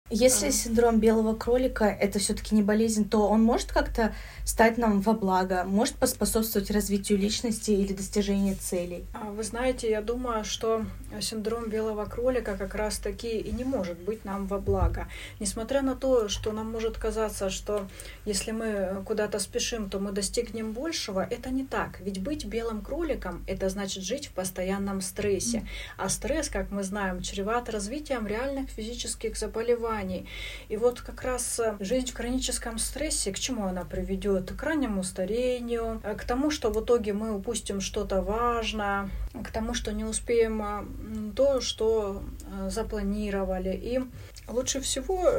Если 0.10 0.52
синдром 0.52 1.02
белого 1.02 1.36
кролика 1.36 1.84
это 1.84 2.18
все-таки 2.20 2.56
не 2.56 2.64
болезнь, 2.64 3.10
то 3.10 3.28
он 3.28 3.44
может 3.44 3.74
как-то 3.74 4.16
стать 4.46 4.78
нам 4.78 5.02
во 5.02 5.12
благо, 5.12 5.66
может 5.66 5.96
поспособствовать 5.96 6.72
развитию 6.72 7.18
личности 7.18 7.72
или 7.72 7.92
достижению 7.92 8.56
целей. 8.56 9.06
А, 9.14 9.32
вы 9.32 9.44
знаете, 9.44 9.90
я 9.90 10.02
думаю, 10.02 10.46
что 10.46 10.86
синдром 11.20 11.70
белого 11.70 12.06
кролика 12.06 12.56
как 12.56 12.74
раз 12.74 13.00
таки 13.00 13.38
и 13.38 13.52
не 13.52 13.66
может 13.66 14.00
быть 14.00 14.24
нам 14.24 14.48
во 14.48 14.60
благо. 14.60 15.10
Несмотря 15.42 15.82
на 15.82 15.94
то, 15.94 16.30
что 16.30 16.54
нам 16.54 16.72
может 16.72 16.98
казаться, 16.98 17.50
что 17.50 17.86
если 18.24 18.52
мы 18.52 19.04
куда-то 19.06 19.40
спешим, 19.40 19.90
то 19.90 20.00
мы 20.00 20.14
достигнем 20.14 20.72
большего, 20.72 21.28
это 21.30 21.50
не 21.50 21.66
так. 21.66 22.00
Ведь 22.00 22.24
быть 22.24 22.46
белым 22.46 22.82
кроликом 22.82 23.44
это 23.46 23.68
значит 23.68 24.04
жить 24.04 24.28
в 24.28 24.32
постоянном 24.32 25.02
стрессе. 25.02 25.68
А 25.98 26.08
стресс, 26.08 26.48
как 26.48 26.72
мы 26.72 26.84
знаем, 26.84 27.22
чреват 27.22 27.70
развитием 27.70 28.26
реальных 28.26 28.70
физических 28.70 29.38
заболеваний 29.38 29.97
заболеваний. 29.98 30.28
И 30.70 30.78
вот 30.78 31.02
как 31.02 31.22
раз 31.22 31.60
э, 31.60 31.76
жизнь 31.80 32.12
в 32.12 32.16
хроническом 32.16 32.78
стрессе, 32.78 33.32
к 33.32 33.40
чему 33.40 33.66
она 33.66 33.84
приведет? 33.84 34.52
К 34.52 34.64
раннему 34.64 35.04
старению, 35.04 36.02
э, 36.04 36.16
к 36.16 36.24
тому, 36.24 36.52
что 36.52 36.70
в 36.70 36.84
итоге 36.84 37.14
мы 37.14 37.34
упустим 37.34 37.82
что-то 37.82 38.22
важное, 38.22 39.10
к 39.44 39.52
тому, 39.52 39.74
что 39.74 39.92
не 39.94 40.04
успеем 40.04 40.62
э, 40.62 41.34
то, 41.36 41.62
что 41.62 42.24
запланировали. 42.68 43.74
И 43.76 44.00
лучше 44.48 44.80
всего 44.80 45.30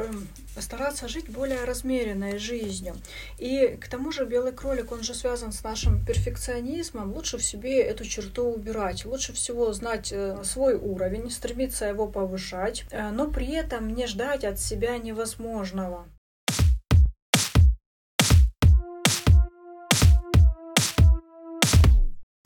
стараться 0.57 1.07
жить 1.07 1.29
более 1.29 1.63
размеренной 1.65 2.37
жизнью. 2.37 2.95
И 3.37 3.77
к 3.81 3.87
тому 3.87 4.11
же 4.11 4.25
белый 4.25 4.51
кролик, 4.51 4.91
он 4.91 5.03
же 5.03 5.13
связан 5.13 5.51
с 5.51 5.63
нашим 5.63 6.05
перфекционизмом. 6.05 7.13
Лучше 7.13 7.37
в 7.37 7.43
себе 7.43 7.81
эту 7.81 8.05
черту 8.05 8.43
убирать. 8.43 9.05
Лучше 9.05 9.33
всего 9.33 9.73
знать 9.73 10.13
свой 10.43 10.75
уровень, 10.75 11.29
стремиться 11.31 11.85
его 11.85 12.07
повышать, 12.07 12.85
но 13.11 13.27
при 13.27 13.51
этом 13.53 13.93
не 13.93 14.07
ждать 14.07 14.43
от 14.49 14.59
себя 14.59 14.97
невозможного. 14.97 16.05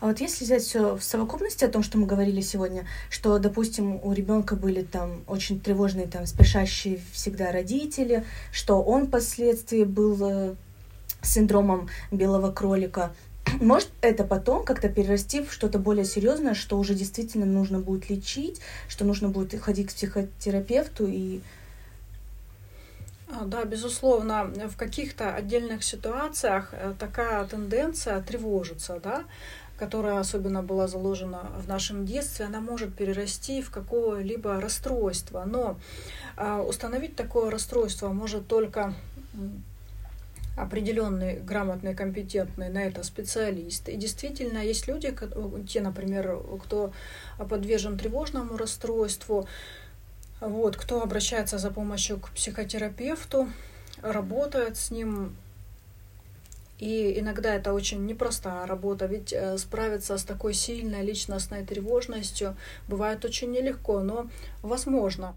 А 0.04 0.08
вот 0.08 0.20
если 0.20 0.44
взять 0.44 0.64
все 0.64 0.98
в 0.98 1.02
совокупности 1.02 1.64
о 1.64 1.70
том, 1.70 1.82
что 1.82 1.98
мы 1.98 2.06
говорили 2.06 2.42
сегодня, 2.42 2.86
что, 3.10 3.40
допустим, 3.40 4.02
у 4.04 4.12
ребенка 4.12 4.58
были 4.58 4.82
там 4.84 5.24
очень 5.28 5.62
тревожные, 5.62 6.08
там, 6.08 6.26
спешащие 6.26 7.00
всегда 7.14 7.54
родители, 7.54 8.26
что 8.52 8.82
он 8.82 9.08
впоследствии 9.08 9.86
был 9.86 10.18
э, 10.22 10.56
синдромом 11.22 11.88
белого 12.12 12.52
кролика, 12.52 13.14
может 13.62 13.88
это 14.02 14.26
потом 14.26 14.66
как-то 14.66 14.90
перерасти 14.90 15.42
в 15.42 15.54
что-то 15.54 15.80
более 15.80 16.04
серьезное, 16.04 16.54
что 16.54 16.78
уже 16.78 16.96
действительно 16.96 17.46
нужно 17.46 17.80
будет 17.80 18.10
лечить, 18.10 18.60
что 18.90 19.06
нужно 19.06 19.30
будет 19.30 19.58
ходить 19.62 19.88
к 19.88 19.94
психотерапевту 19.94 21.08
и 21.08 21.40
да, 23.46 23.66
безусловно, 23.66 24.46
в 24.46 24.78
каких-то 24.78 25.34
отдельных 25.34 25.84
ситуациях 25.84 26.70
э, 26.72 26.94
такая 26.98 27.46
тенденция 27.46 28.22
тревожится, 28.22 29.00
да, 29.04 29.24
которая 29.78 30.20
особенно 30.20 30.62
была 30.62 30.88
заложена 30.88 31.52
в 31.58 31.68
нашем 31.68 32.06
детстве, 32.06 32.46
она 32.46 32.62
может 32.62 32.96
перерасти 32.96 33.62
в 33.62 33.72
какое-либо 33.72 34.62
расстройство. 34.62 35.44
Но 35.46 35.78
э, 36.38 36.56
установить 36.58 37.16
такое 37.16 37.50
расстройство 37.50 38.10
может 38.10 38.48
только 38.48 38.94
определенный, 40.56 41.40
грамотный, 41.40 41.96
компетентный 41.96 42.70
на 42.70 42.84
это 42.84 43.04
специалист. 43.04 43.90
И 43.90 43.96
действительно 43.96 44.60
есть 44.60 44.88
люди, 44.88 45.16
те, 45.68 45.82
например, 45.82 46.40
кто 46.64 46.94
подвержен 47.50 47.98
тревожному 47.98 48.56
расстройству, 48.58 49.48
вот, 50.48 50.76
кто 50.76 51.02
обращается 51.02 51.58
за 51.58 51.72
помощью 51.72 52.20
к 52.20 52.30
психотерапевту, 52.30 53.48
работает 54.02 54.78
с 54.78 54.92
ним, 54.92 55.36
и 56.80 57.18
иногда 57.20 57.56
это 57.56 57.74
очень 57.74 58.06
непростая 58.06 58.66
работа, 58.66 59.06
ведь 59.06 59.32
э, 59.32 59.58
справиться 59.58 60.18
с 60.18 60.24
такой 60.24 60.54
сильной 60.54 61.04
личностной 61.04 61.66
тревожностью 61.66 62.58
бывает 62.88 63.24
очень 63.24 63.52
нелегко, 63.52 64.02
но 64.02 64.30
возможно. 64.62 65.36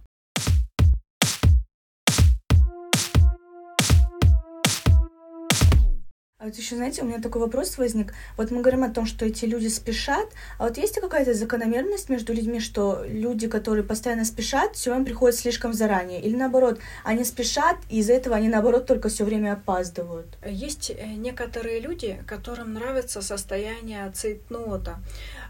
А 6.46 6.48
вот 6.48 6.58
еще, 6.58 6.76
знаете, 6.76 7.02
у 7.02 7.06
меня 7.06 7.18
такой 7.18 7.40
вопрос 7.40 7.76
возник. 7.76 8.14
Вот 8.36 8.52
мы 8.52 8.60
говорим 8.60 8.84
о 8.84 8.88
том, 8.88 9.04
что 9.04 9.26
эти 9.26 9.46
люди 9.46 9.66
спешат, 9.66 10.28
а 10.58 10.68
вот 10.68 10.78
есть 10.78 10.94
ли 10.94 11.02
какая-то 11.02 11.34
закономерность 11.34 12.08
между 12.08 12.32
людьми, 12.32 12.60
что 12.60 13.04
люди, 13.04 13.48
которые 13.48 13.82
постоянно 13.82 14.24
спешат, 14.24 14.76
все 14.76 14.90
время 14.90 15.04
приходят 15.04 15.36
слишком 15.36 15.72
заранее? 15.72 16.22
Или 16.22 16.36
наоборот, 16.36 16.78
они 17.02 17.24
спешат, 17.24 17.78
и 17.90 17.98
из-за 17.98 18.12
этого 18.12 18.36
они, 18.36 18.48
наоборот, 18.48 18.86
только 18.86 19.08
все 19.08 19.24
время 19.24 19.54
опаздывают? 19.54 20.38
Есть 20.48 20.90
э, 20.90 21.14
некоторые 21.16 21.80
люди, 21.80 22.22
которым 22.28 22.74
нравится 22.74 23.22
состояние 23.22 24.08
цейтнота 24.14 25.00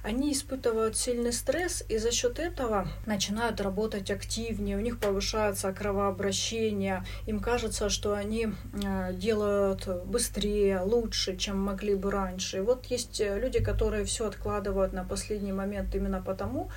они 0.06 0.32
испытывают 0.32 0.96
сильный 0.96 1.32
стресс 1.32 1.82
и 1.88 1.98
за 1.98 2.12
счет 2.12 2.38
этого 2.38 2.86
начинают 3.06 3.60
работать 3.60 4.08
активнее, 4.08 4.76
у 4.76 4.80
них 4.80 5.00
повышается 5.00 5.72
кровообращение, 5.72 7.04
им 7.26 7.40
кажется, 7.40 7.88
что 7.88 8.14
они 8.14 8.46
э, 8.84 9.12
делают 9.14 9.88
быстрее, 10.06 10.80
лучше, 10.82 11.36
чем 11.36 11.58
могли 11.58 11.96
бы 11.96 12.12
раньше. 12.12 12.58
И 12.58 12.60
вот 12.60 12.86
есть 12.86 13.20
э, 13.20 13.40
люди, 13.40 13.58
которые 13.58 14.04
все 14.04 14.28
откладывают 14.28 14.92
на 14.92 15.04
последний 15.04 15.52
момент 15.52 15.92
именно 15.96 16.22
потому, 16.22 16.70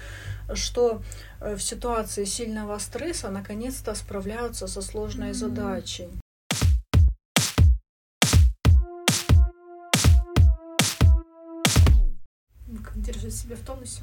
что 0.56 1.04
э, 1.40 1.56
в 1.56 1.62
ситуации 1.62 2.26
сильного 2.26 2.80
стресса 2.80 3.30
наконец-то 3.30 3.94
справляются 3.94 4.66
со 4.66 4.82
сложной 4.82 5.34
задачей. 5.34 6.10
Держать 13.12 13.34
себя 13.34 13.56
в 13.56 13.62
тонусе. 13.62 14.02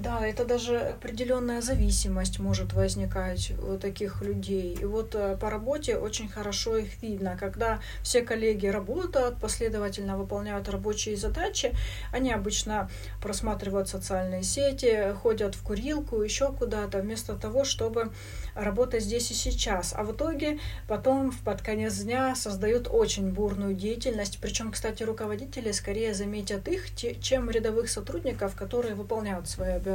Да, 0.00 0.24
это 0.24 0.44
даже 0.44 0.78
определенная 0.78 1.60
зависимость 1.60 2.38
может 2.38 2.72
возникать 2.72 3.52
у 3.58 3.76
таких 3.78 4.22
людей. 4.22 4.78
И 4.80 4.84
вот 4.84 5.16
э, 5.16 5.36
по 5.36 5.50
работе 5.50 5.96
очень 5.96 6.28
хорошо 6.28 6.76
их 6.76 7.02
видно. 7.02 7.36
Когда 7.38 7.80
все 8.04 8.22
коллеги 8.22 8.68
работают, 8.68 9.40
последовательно 9.40 10.16
выполняют 10.16 10.68
рабочие 10.68 11.16
задачи, 11.16 11.74
они 12.12 12.32
обычно 12.32 12.88
просматривают 13.20 13.88
социальные 13.88 14.44
сети, 14.44 15.12
ходят 15.20 15.56
в 15.56 15.64
курилку, 15.64 16.22
еще 16.22 16.52
куда-то, 16.52 17.00
вместо 17.00 17.34
того, 17.34 17.64
чтобы 17.64 18.12
работать 18.54 19.02
здесь 19.02 19.32
и 19.32 19.34
сейчас. 19.34 19.94
А 19.96 20.04
в 20.04 20.12
итоге 20.12 20.60
потом 20.86 21.32
под 21.44 21.60
конец 21.62 21.96
дня 21.98 22.36
создают 22.36 22.86
очень 22.88 23.32
бурную 23.32 23.74
деятельность. 23.74 24.38
Причем, 24.40 24.70
кстати, 24.70 25.02
руководители 25.02 25.72
скорее 25.72 26.14
заметят 26.14 26.68
их, 26.68 26.94
чем 26.94 27.50
рядовых 27.50 27.90
сотрудников, 27.90 28.54
которые 28.54 28.94
выполняют 28.94 29.48
свои 29.48 29.70
обязанности. 29.70 29.87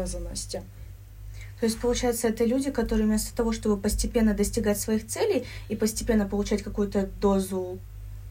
То 1.59 1.65
есть, 1.65 1.79
получается, 1.79 2.27
это 2.27 2.43
люди, 2.43 2.71
которые 2.71 3.05
вместо 3.07 3.33
того, 3.33 3.53
чтобы 3.53 3.81
постепенно 3.81 4.33
достигать 4.33 4.77
своих 4.77 5.07
целей 5.07 5.45
и 5.69 5.77
постепенно 5.77 6.27
получать 6.27 6.61
какую-то 6.61 7.09
дозу 7.21 7.79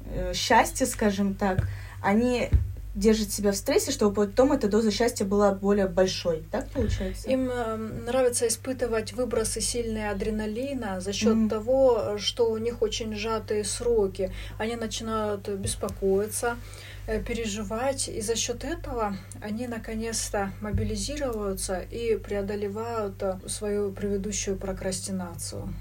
э, 0.04 0.34
счастья, 0.34 0.84
скажем 0.84 1.34
так, 1.34 1.66
они 2.02 2.50
держат 2.94 3.32
себя 3.32 3.52
в 3.52 3.56
стрессе, 3.56 3.90
чтобы 3.90 4.26
потом 4.26 4.52
эта 4.52 4.68
доза 4.68 4.90
счастья 4.90 5.24
была 5.24 5.52
более 5.52 5.88
большой. 5.88 6.44
Так 6.50 6.68
получается? 6.72 7.30
Им 7.30 7.48
э, 7.50 7.76
нравится 7.76 8.46
испытывать 8.46 9.14
выбросы 9.14 9.62
сильной 9.62 10.10
адреналина 10.10 11.00
за 11.00 11.14
счет 11.14 11.34
mm-hmm. 11.36 11.48
того, 11.48 12.18
что 12.18 12.50
у 12.50 12.58
них 12.58 12.82
очень 12.82 13.14
сжатые 13.14 13.64
сроки. 13.64 14.30
Они 14.58 14.76
начинают 14.76 15.48
беспокоиться, 15.48 16.48
э, 16.48 16.91
переживать, 17.06 18.08
и 18.08 18.20
за 18.20 18.36
счет 18.36 18.64
этого 18.64 19.16
они 19.40 19.66
наконец-то 19.66 20.52
мобилизируются 20.60 21.80
и 21.80 22.16
преодолевают 22.16 23.22
э, 23.22 23.38
свою 23.48 23.92
предыдущую 23.92 24.56
прокрастинацию. 24.56 25.72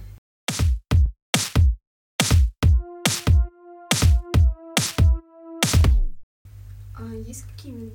А 6.96 7.14
есть 7.16 7.44
какие 7.44 7.92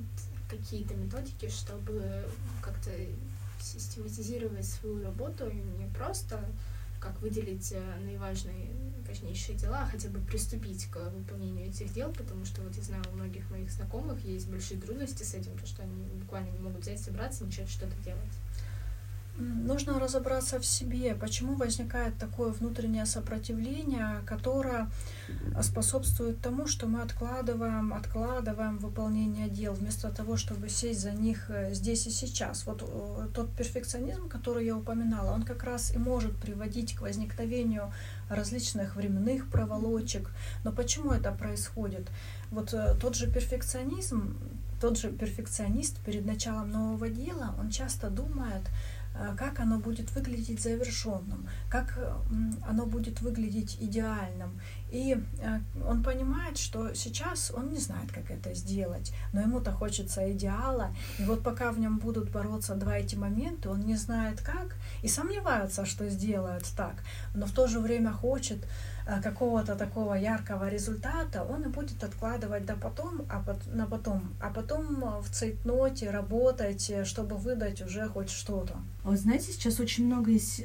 какие-то 0.49 0.95
методики, 0.95 1.49
чтобы 1.49 2.25
как-то 2.61 2.91
систематизировать 3.59 4.65
свою 4.65 5.03
работу, 5.03 5.51
не 5.51 5.87
просто 5.93 6.39
как 6.99 7.21
выделить 7.21 7.71
э, 7.71 7.99
наиважные, 8.03 8.69
важнейшие 9.07 9.57
дела, 9.57 9.83
а 9.83 9.85
хотя 9.85 10.09
бы 10.09 10.19
приступить 10.19 10.85
к 10.87 10.97
выполнению 11.09 11.67
этих 11.67 11.93
дел, 11.93 12.11
потому 12.11 12.45
что 12.45 12.61
вот 12.61 12.75
я 12.75 12.83
знаю, 12.83 13.03
у 13.11 13.15
многих 13.15 13.49
моих 13.49 13.69
знакомых 13.71 14.23
есть 14.25 14.49
большие 14.49 14.79
трудности 14.79 15.23
с 15.23 15.33
этим, 15.33 15.57
то 15.57 15.65
что 15.65 15.83
они 15.83 16.05
буквально 16.15 16.49
не 16.49 16.59
могут 16.59 16.81
взять, 16.81 16.99
собраться, 16.99 17.45
начать 17.45 17.69
что-то 17.69 17.95
делать. 18.03 18.33
Нужно 19.37 19.99
разобраться 19.99 20.59
в 20.59 20.65
себе, 20.65 21.13
почему 21.13 21.55
возникает 21.55 22.17
такое 22.17 22.51
внутреннее 22.51 23.05
сопротивление, 23.05 24.21
которое 24.25 24.89
способствует 25.61 26.41
тому, 26.41 26.65
что 26.65 26.87
мы 26.87 27.01
откладываем, 27.01 27.93
откладываем 27.93 28.79
выполнение 28.79 29.47
дел, 29.47 29.73
вместо 29.73 30.09
того, 30.09 30.37
чтобы 30.37 30.69
сесть 30.69 31.01
за 31.01 31.11
них 31.11 31.49
э, 31.49 31.73
здесь 31.73 32.07
и 32.07 32.09
сейчас. 32.09 32.65
Вот 32.65 32.81
э, 32.81 33.27
тот 33.33 33.51
перфекционизм, 33.55 34.27
который 34.27 34.65
я 34.65 34.75
упоминала, 34.75 35.31
он 35.31 35.43
как 35.43 35.63
раз 35.63 35.93
и 35.93 35.99
может 35.99 36.35
приводить 36.37 36.95
к 36.95 37.01
возникновению 37.01 37.91
различных 38.29 38.95
временных 38.95 39.49
проволочек. 39.51 40.31
Но 40.63 40.71
почему 40.71 41.11
это 41.11 41.31
происходит? 41.31 42.09
Вот 42.49 42.73
э, 42.73 42.95
тот 42.99 43.15
же 43.15 43.31
перфекционизм, 43.31 44.35
тот 44.79 44.97
же 44.97 45.09
перфекционист 45.11 45.99
перед 46.05 46.25
началом 46.25 46.71
нового 46.71 47.09
дела, 47.09 47.55
он 47.59 47.69
часто 47.69 48.09
думает, 48.09 48.63
как 49.37 49.59
оно 49.59 49.79
будет 49.79 50.11
выглядеть 50.11 50.61
завершенным, 50.61 51.47
как 51.69 51.97
оно 52.67 52.85
будет 52.85 53.21
выглядеть 53.21 53.77
идеальным. 53.79 54.59
И 54.89 55.17
э, 55.39 55.59
он 55.85 56.03
понимает, 56.03 56.57
что 56.57 56.93
сейчас 56.93 57.51
он 57.51 57.69
не 57.69 57.79
знает, 57.79 58.11
как 58.11 58.31
это 58.31 58.53
сделать, 58.53 59.11
но 59.33 59.41
ему-то 59.41 59.71
хочется 59.71 60.31
идеала. 60.31 60.95
И 61.19 61.23
вот 61.23 61.43
пока 61.43 61.71
в 61.71 61.79
нем 61.79 61.97
будут 61.97 62.31
бороться 62.31 62.75
два 62.75 62.97
эти 62.97 63.15
момента, 63.15 63.69
он 63.69 63.81
не 63.81 63.95
знает 63.95 64.41
как 64.41 64.75
и 65.03 65.07
сомневается, 65.07 65.85
что 65.85 66.07
сделает 66.09 66.65
так, 66.75 66.95
но 67.33 67.45
в 67.45 67.51
то 67.51 67.67
же 67.67 67.79
время 67.79 68.11
хочет 68.11 68.65
Э, 68.65 68.96
какого-то 69.23 69.75
такого 69.75 70.15
яркого 70.15 70.69
результата, 70.69 71.43
он 71.43 71.63
и 71.63 71.67
будет 71.67 72.03
откладывать 72.03 72.65
до 72.65 72.75
потом, 72.75 73.25
а 73.29 73.43
на 73.73 73.85
потом, 73.85 74.33
а 74.41 74.49
потом 74.49 75.03
э, 75.03 75.21
в 75.21 75.29
цейтноте 75.29 76.11
работать, 76.11 76.89
э, 76.89 77.05
чтобы 77.05 77.37
выдать 77.37 77.81
уже 77.81 78.07
хоть 78.07 78.29
что-то. 78.29 78.73
А 79.03 79.09
вот 79.09 79.19
знаете, 79.19 79.51
сейчас 79.51 79.79
очень 79.79 80.05
много 80.05 80.31
есть 80.31 80.61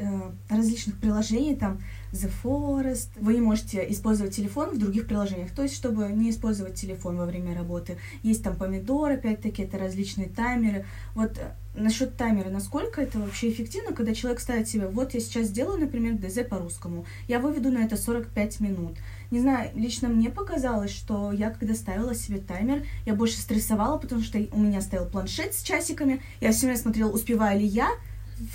различных 0.48 0.98
приложений, 0.98 1.56
там 1.56 1.80
The 2.12 2.30
Forest, 2.42 3.08
вы 3.16 3.40
можете 3.40 3.90
использовать 3.90 4.36
телефон 4.36 4.70
в 4.70 4.78
других 4.78 5.06
приложениях, 5.06 5.50
то 5.50 5.62
есть 5.62 5.74
чтобы 5.74 6.08
не 6.08 6.30
использовать 6.30 6.74
телефон 6.74 7.16
во 7.16 7.24
время 7.24 7.56
работы. 7.56 7.96
Есть 8.22 8.44
там 8.44 8.56
помидор, 8.56 9.12
опять-таки, 9.12 9.62
это 9.62 9.78
различные 9.78 10.28
таймеры. 10.28 10.84
Вот 11.14 11.38
э, 11.38 11.52
насчет 11.74 12.16
таймера, 12.18 12.50
насколько 12.50 13.00
это 13.00 13.18
вообще 13.18 13.50
эффективно, 13.50 13.94
когда 13.94 14.14
человек 14.14 14.40
ставит 14.40 14.68
себе, 14.68 14.88
вот 14.88 15.14
я 15.14 15.20
сейчас 15.20 15.46
сделаю, 15.46 15.80
например, 15.80 16.18
ДЗ 16.18 16.46
по-русскому, 16.46 17.06
я 17.28 17.38
выведу 17.38 17.70
на 17.70 17.78
это 17.78 17.96
45 17.96 18.60
минут. 18.60 18.98
Не 19.30 19.40
знаю, 19.40 19.70
лично 19.74 20.08
мне 20.08 20.28
показалось, 20.28 20.90
что 20.90 21.32
я 21.32 21.48
когда 21.48 21.74
ставила 21.74 22.14
себе 22.14 22.40
таймер, 22.40 22.82
я 23.06 23.14
больше 23.14 23.38
стрессовала, 23.38 23.96
потому 23.96 24.20
что 24.20 24.38
у 24.52 24.60
меня 24.60 24.82
стоял 24.82 25.06
планшет 25.06 25.54
с 25.54 25.62
часиками, 25.62 26.20
я 26.42 26.52
все 26.52 26.66
время 26.66 26.78
смотрела, 26.78 27.10
успеваю 27.10 27.58
ли 27.58 27.66
я, 27.66 27.88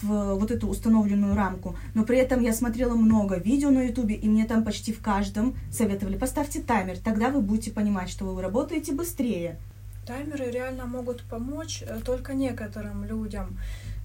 в 0.02 0.36
вот 0.36 0.52
эту 0.52 0.68
установленную 0.68 1.36
рамку, 1.36 1.76
но 1.94 2.04
при 2.04 2.18
этом 2.18 2.42
я 2.42 2.54
смотрела 2.54 2.96
много 2.96 3.38
видео 3.38 3.70
на 3.70 3.84
ютубе, 3.84 4.16
и 4.16 4.28
мне 4.28 4.46
там 4.46 4.63
почти 4.63 4.94
в 4.94 5.02
каждом 5.02 5.56
советовали, 5.72 6.18
поставьте 6.18 6.62
таймер, 6.62 6.98
тогда 6.98 7.30
вы 7.30 7.42
будете 7.42 7.72
понимать, 7.72 8.10
что 8.10 8.26
вы 8.26 8.42
работаете 8.42 8.94
быстрее. 8.94 9.58
Таймеры 10.06 10.50
реально 10.52 10.86
могут 10.86 11.22
помочь 11.24 11.84
э, 11.86 12.00
только 12.06 12.34
некоторым 12.34 13.04
людям, 13.04 13.58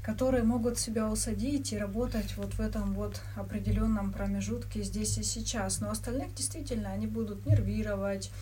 которые 0.03 0.43
могут 0.43 0.79
себя 0.79 1.09
усадить 1.09 1.73
и 1.73 1.79
работать 1.79 2.37
вот 2.37 2.55
в 2.55 2.61
этом 2.61 2.93
вот 2.95 3.21
определенном 3.37 4.11
промежутке 4.11 4.83
здесь 4.83 5.17
и 5.19 5.23
сейчас. 5.23 5.81
Но 5.81 5.91
остальных 5.91 6.35
действительно 6.35 6.91
они 6.91 7.07
будут 7.07 7.47
нервировать, 7.47 8.33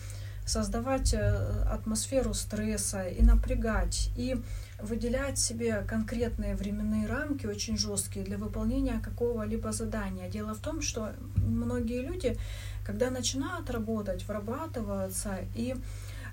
создавать 0.43 1.13
э, 1.13 1.63
атмосферу 1.71 2.33
стресса 2.33 3.03
и 3.03 3.21
напрягать. 3.21 4.09
И 4.15 4.37
выделять 4.81 5.39
себе 5.39 5.83
конкретные 5.87 6.55
временные 6.55 7.07
рамки 7.07 7.45
очень 7.45 7.77
жесткие 7.77 8.25
для 8.25 8.37
выполнения 8.37 8.99
какого-либо 8.99 9.71
задания. 9.71 10.29
Дело 10.29 10.53
в 10.53 10.59
том, 10.59 10.81
что 10.81 11.13
многие 11.37 12.01
люди, 12.01 12.37
когда 12.85 13.09
начинают 13.09 13.69
работать, 13.69 14.27
вырабатываются 14.27 15.39
и 15.55 15.75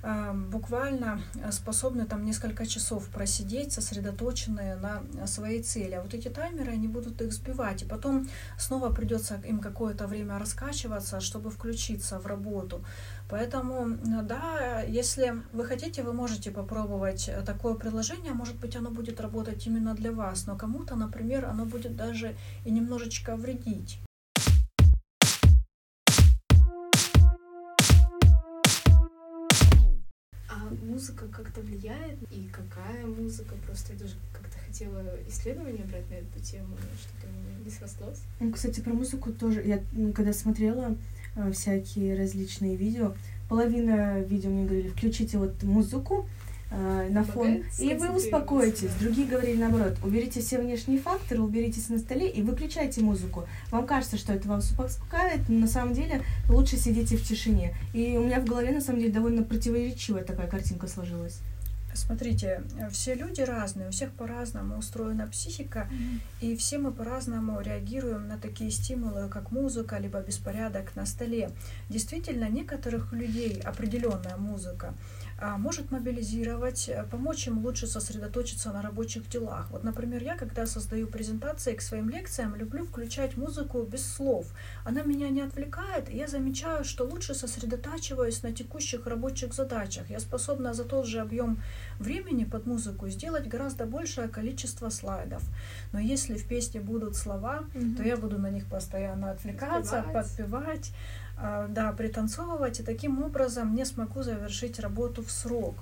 буквально 0.02 1.20
способны 1.50 2.04
там 2.04 2.24
несколько 2.24 2.66
часов 2.66 3.08
просидеть, 3.08 3.72
сосредоточенные 3.72 4.76
на 4.76 5.26
своей 5.26 5.62
цели. 5.62 5.94
А 5.94 6.02
вот 6.02 6.14
эти 6.14 6.28
таймеры, 6.28 6.72
они 6.72 6.88
будут 6.88 7.20
их 7.20 7.32
сбивать, 7.32 7.82
и 7.82 7.84
потом 7.84 8.28
снова 8.58 8.90
придется 8.90 9.40
им 9.44 9.58
какое-то 9.60 10.06
время 10.06 10.38
раскачиваться, 10.38 11.20
чтобы 11.20 11.50
включиться 11.50 12.18
в 12.18 12.26
работу. 12.26 12.84
Поэтому, 13.28 13.98
да, 14.22 14.82
если 14.82 15.42
вы 15.52 15.64
хотите, 15.64 16.02
вы 16.02 16.12
можете 16.12 16.50
попробовать 16.50 17.30
такое 17.44 17.74
приложение. 17.74 18.32
Может 18.32 18.56
быть, 18.56 18.76
оно 18.76 18.90
будет 18.90 19.20
работать 19.20 19.66
именно 19.66 19.94
для 19.94 20.12
вас, 20.12 20.46
но 20.46 20.56
кому-то, 20.56 20.96
например, 20.96 21.44
оно 21.44 21.64
будет 21.64 21.96
даже 21.96 22.36
и 22.64 22.70
немножечко 22.70 23.36
вредить. 23.36 23.98
Музыка 30.98 31.26
как-то 31.28 31.60
влияет? 31.60 32.18
И 32.30 32.48
какая 32.52 33.06
музыка? 33.06 33.54
Просто 33.66 33.92
я 33.92 33.98
даже 34.00 34.14
как-то 34.32 34.58
хотела 34.66 35.02
исследование 35.28 35.84
брать 35.84 36.10
на 36.10 36.14
эту 36.14 36.40
тему, 36.40 36.70
но 36.70 36.98
что-то 36.98 37.28
не 37.64 37.70
срослось. 37.70 38.20
Ну, 38.40 38.52
кстати, 38.52 38.80
про 38.80 38.92
музыку 38.92 39.32
тоже. 39.32 39.62
Я 39.64 39.80
когда 40.12 40.32
смотрела 40.32 40.96
Э, 41.38 41.52
всякие 41.52 42.16
различные 42.16 42.76
видео. 42.76 43.14
Половина 43.48 44.20
видео 44.20 44.50
мне 44.50 44.64
говорили, 44.64 44.88
включите 44.88 45.38
вот 45.38 45.62
музыку 45.62 46.28
э, 46.70 47.08
на 47.10 47.24
фон, 47.24 47.64
и 47.78 47.94
вы 47.94 48.10
успокоитесь. 48.10 48.90
Другие 49.00 49.26
говорили 49.26 49.58
наоборот, 49.60 49.96
уберите 50.02 50.40
все 50.40 50.58
внешние 50.58 50.98
факторы, 50.98 51.40
уберитесь 51.40 51.88
на 51.88 51.98
столе 51.98 52.28
и 52.28 52.42
выключайте 52.42 53.00
музыку. 53.00 53.46
Вам 53.70 53.86
кажется, 53.86 54.16
что 54.16 54.32
это 54.32 54.48
вам 54.48 54.58
успокаивает, 54.58 55.48
но 55.48 55.60
на 55.60 55.68
самом 55.68 55.94
деле 55.94 56.22
лучше 56.48 56.76
сидите 56.76 57.16
в 57.16 57.22
тишине. 57.22 57.74
И 57.92 58.16
у 58.16 58.24
меня 58.24 58.40
в 58.40 58.44
голове 58.44 58.72
на 58.72 58.80
самом 58.80 59.00
деле 59.00 59.12
довольно 59.12 59.42
противоречивая 59.42 60.24
такая 60.24 60.46
картинка 60.46 60.86
сложилась. 60.88 61.40
Смотрите, 61.94 62.62
все 62.92 63.14
люди 63.14 63.40
разные, 63.40 63.88
у 63.88 63.90
всех 63.90 64.12
по-разному 64.12 64.78
устроена 64.78 65.26
психика, 65.26 65.88
mm-hmm. 65.90 66.20
и 66.42 66.56
все 66.56 66.78
мы 66.78 66.92
по-разному 66.92 67.60
реагируем 67.60 68.28
на 68.28 68.38
такие 68.38 68.70
стимулы, 68.70 69.28
как 69.28 69.50
музыка, 69.50 69.98
либо 69.98 70.20
беспорядок 70.20 70.94
на 70.94 71.06
столе. 71.06 71.50
Действительно, 71.88 72.48
некоторых 72.48 73.12
людей 73.12 73.60
определенная 73.64 74.36
музыка 74.36 74.94
может 75.40 75.92
мобилизировать, 75.92 76.88
э, 76.88 77.04
помочь 77.10 77.46
им 77.46 77.64
лучше 77.64 77.86
сосредоточиться 77.86 78.72
на 78.72 78.82
рабочих 78.82 79.28
делах. 79.28 79.68
Вот, 79.70 79.84
например, 79.84 80.22
я, 80.22 80.36
когда 80.36 80.66
создаю 80.66 81.06
презентации 81.06 81.74
к 81.74 81.82
своим 81.82 82.08
лекциям, 82.08 82.56
люблю 82.56 82.84
включать 82.84 83.36
музыку 83.36 83.82
без 83.82 84.04
слов. 84.04 84.46
Она 84.84 85.02
меня 85.02 85.28
не 85.28 85.42
отвлекает, 85.42 86.10
и 86.10 86.16
я 86.16 86.26
замечаю, 86.26 86.84
что 86.84 87.04
лучше 87.04 87.34
сосредотачиваюсь 87.34 88.42
на 88.42 88.52
текущих 88.52 89.06
рабочих 89.06 89.54
задачах. 89.54 90.10
Я 90.10 90.18
способна 90.18 90.74
за 90.74 90.84
тот 90.84 91.06
же 91.06 91.20
объем 91.20 91.62
времени 92.00 92.44
под 92.44 92.66
музыку 92.66 93.08
сделать 93.08 93.46
гораздо 93.46 93.86
большее 93.86 94.28
количество 94.28 94.90
слайдов. 94.90 95.42
Но 95.92 96.00
если 96.00 96.36
в 96.36 96.48
песне 96.48 96.80
будут 96.80 97.16
слова, 97.16 97.60
mm-hmm. 97.74 97.96
то 97.96 98.02
я 98.02 98.16
буду 98.16 98.38
на 98.38 98.50
них 98.50 98.66
постоянно 98.66 99.30
отвлекаться, 99.30 100.02
подпевать. 100.02 100.36
подпевать 100.36 100.90
а, 100.90 101.27
да, 101.68 101.92
пританцовывать, 101.92 102.80
и 102.80 102.82
таким 102.82 103.22
образом 103.22 103.74
не 103.74 103.84
смогу 103.84 104.22
завершить 104.22 104.78
работу 104.80 105.22
в 105.22 105.30
срок. 105.30 105.76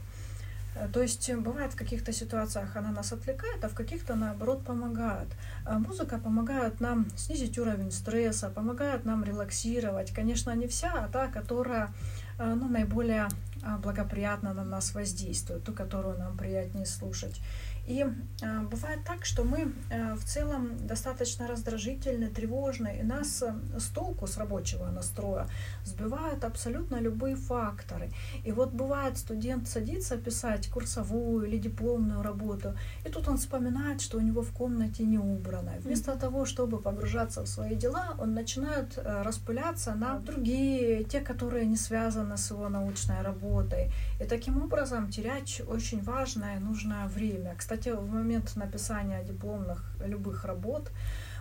Э, 0.77 0.89
то 0.93 1.03
есть 1.03 1.29
э, 1.29 1.37
бывает 1.37 1.73
в 1.73 1.77
каких-то 1.77 2.13
ситуациях 2.13 2.77
она 2.77 2.91
нас 2.91 3.13
отвлекает, 3.13 3.65
а 3.65 3.69
в 3.69 3.75
каких-то 3.75 4.15
наоборот 4.15 4.65
помогает. 4.65 5.29
А 5.65 5.79
музыка 5.79 6.19
помогает 6.19 6.81
нам 6.81 7.07
снизить 7.17 7.59
уровень 7.59 7.91
стресса, 7.91 8.51
помогает 8.51 9.05
нам 9.05 9.25
релаксировать. 9.25 10.13
Конечно, 10.13 10.55
не 10.55 10.67
вся, 10.67 10.93
а 10.93 11.09
та, 11.09 11.29
которая 11.29 11.91
э, 12.39 12.55
ну, 12.55 12.69
наиболее 12.69 13.29
а, 13.63 13.79
благоприятно 13.79 14.55
на 14.55 14.65
нас 14.65 14.95
воздействует, 14.95 15.65
ту, 15.65 15.73
которую 15.73 16.19
нам 16.19 16.37
приятнее 16.37 16.87
слушать. 16.87 17.41
И 17.87 18.05
э, 18.43 18.61
бывает 18.63 19.01
так, 19.05 19.25
что 19.25 19.45
мы 19.45 19.73
э, 19.91 20.15
в 20.15 20.25
целом 20.25 20.87
достаточно 20.87 21.47
раздражительны, 21.47 22.29
тревожны, 22.29 22.99
и 23.01 23.03
нас 23.05 23.43
э, 23.43 23.55
с 23.79 23.87
толку, 23.89 24.27
с 24.27 24.37
рабочего 24.37 24.87
настроя 24.91 25.47
сбивают 25.85 26.45
абсолютно 26.45 26.97
любые 27.01 27.37
факторы. 27.37 28.11
И 28.45 28.53
вот 28.53 28.73
бывает, 28.73 29.19
студент 29.19 29.69
садится 29.69 30.17
писать 30.17 30.69
курсовую 30.69 31.47
или 31.47 31.59
дипломную 31.59 32.23
работу, 32.23 32.75
и 33.05 33.09
тут 33.09 33.29
он 33.29 33.37
вспоминает, 33.39 34.01
что 34.01 34.19
у 34.19 34.21
него 34.21 34.43
в 34.43 34.51
комнате 34.51 35.05
не 35.05 35.19
убрано. 35.19 35.73
Вместо 35.81 36.11
mm-hmm. 36.11 36.19
того, 36.19 36.45
чтобы 36.45 36.79
погружаться 36.79 37.43
в 37.43 37.47
свои 37.47 37.77
дела, 37.77 38.15
он 38.19 38.35
начинает 38.35 38.99
э, 38.99 39.23
распыляться 39.23 39.95
на 39.95 40.19
другие, 40.19 41.05
те, 41.05 41.21
которые 41.21 41.67
не 41.67 41.77
связаны 41.77 42.37
с 42.37 42.51
его 42.51 42.69
научной 42.69 43.23
работой. 43.23 43.93
И 44.21 44.25
таким 44.25 44.61
образом 44.63 45.09
терять 45.11 45.63
очень 45.69 46.03
важное, 46.03 46.59
нужное 46.59 47.07
время. 47.07 47.55
Кстати, 47.57 47.76
кстати, 47.77 47.95
в 47.95 48.11
момент 48.11 48.57
написания 48.57 49.23
дипломных 49.23 49.85
любых 50.01 50.45
работ 50.45 50.91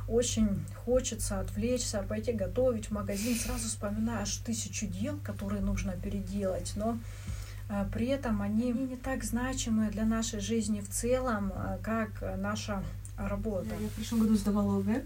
очень 0.07 0.65
хочется 0.85 1.39
отвлечься, 1.39 2.03
пойти 2.07 2.33
готовить 2.33 2.87
в 2.87 2.91
магазин, 2.91 3.35
сразу 3.35 3.67
вспоминаешь 3.67 4.35
тысячу 4.37 4.85
дел, 4.85 5.17
которые 5.23 5.61
нужно 5.61 5.93
переделать, 5.93 6.73
но 6.75 6.97
э, 7.69 7.85
при 7.91 8.07
этом 8.07 8.41
они 8.41 8.71
не 8.71 8.97
так 8.97 9.23
значимы 9.23 9.89
для 9.89 10.05
нашей 10.05 10.41
жизни 10.41 10.81
в 10.81 10.89
целом, 10.89 11.53
э, 11.55 11.79
как 11.81 12.09
наша 12.37 12.83
работа. 13.17 13.69
Я 13.79 13.87
в 13.87 13.93
прошлом 13.93 14.19
году 14.19 14.35
сдавала 14.35 14.79
ОГЭ, 14.79 15.05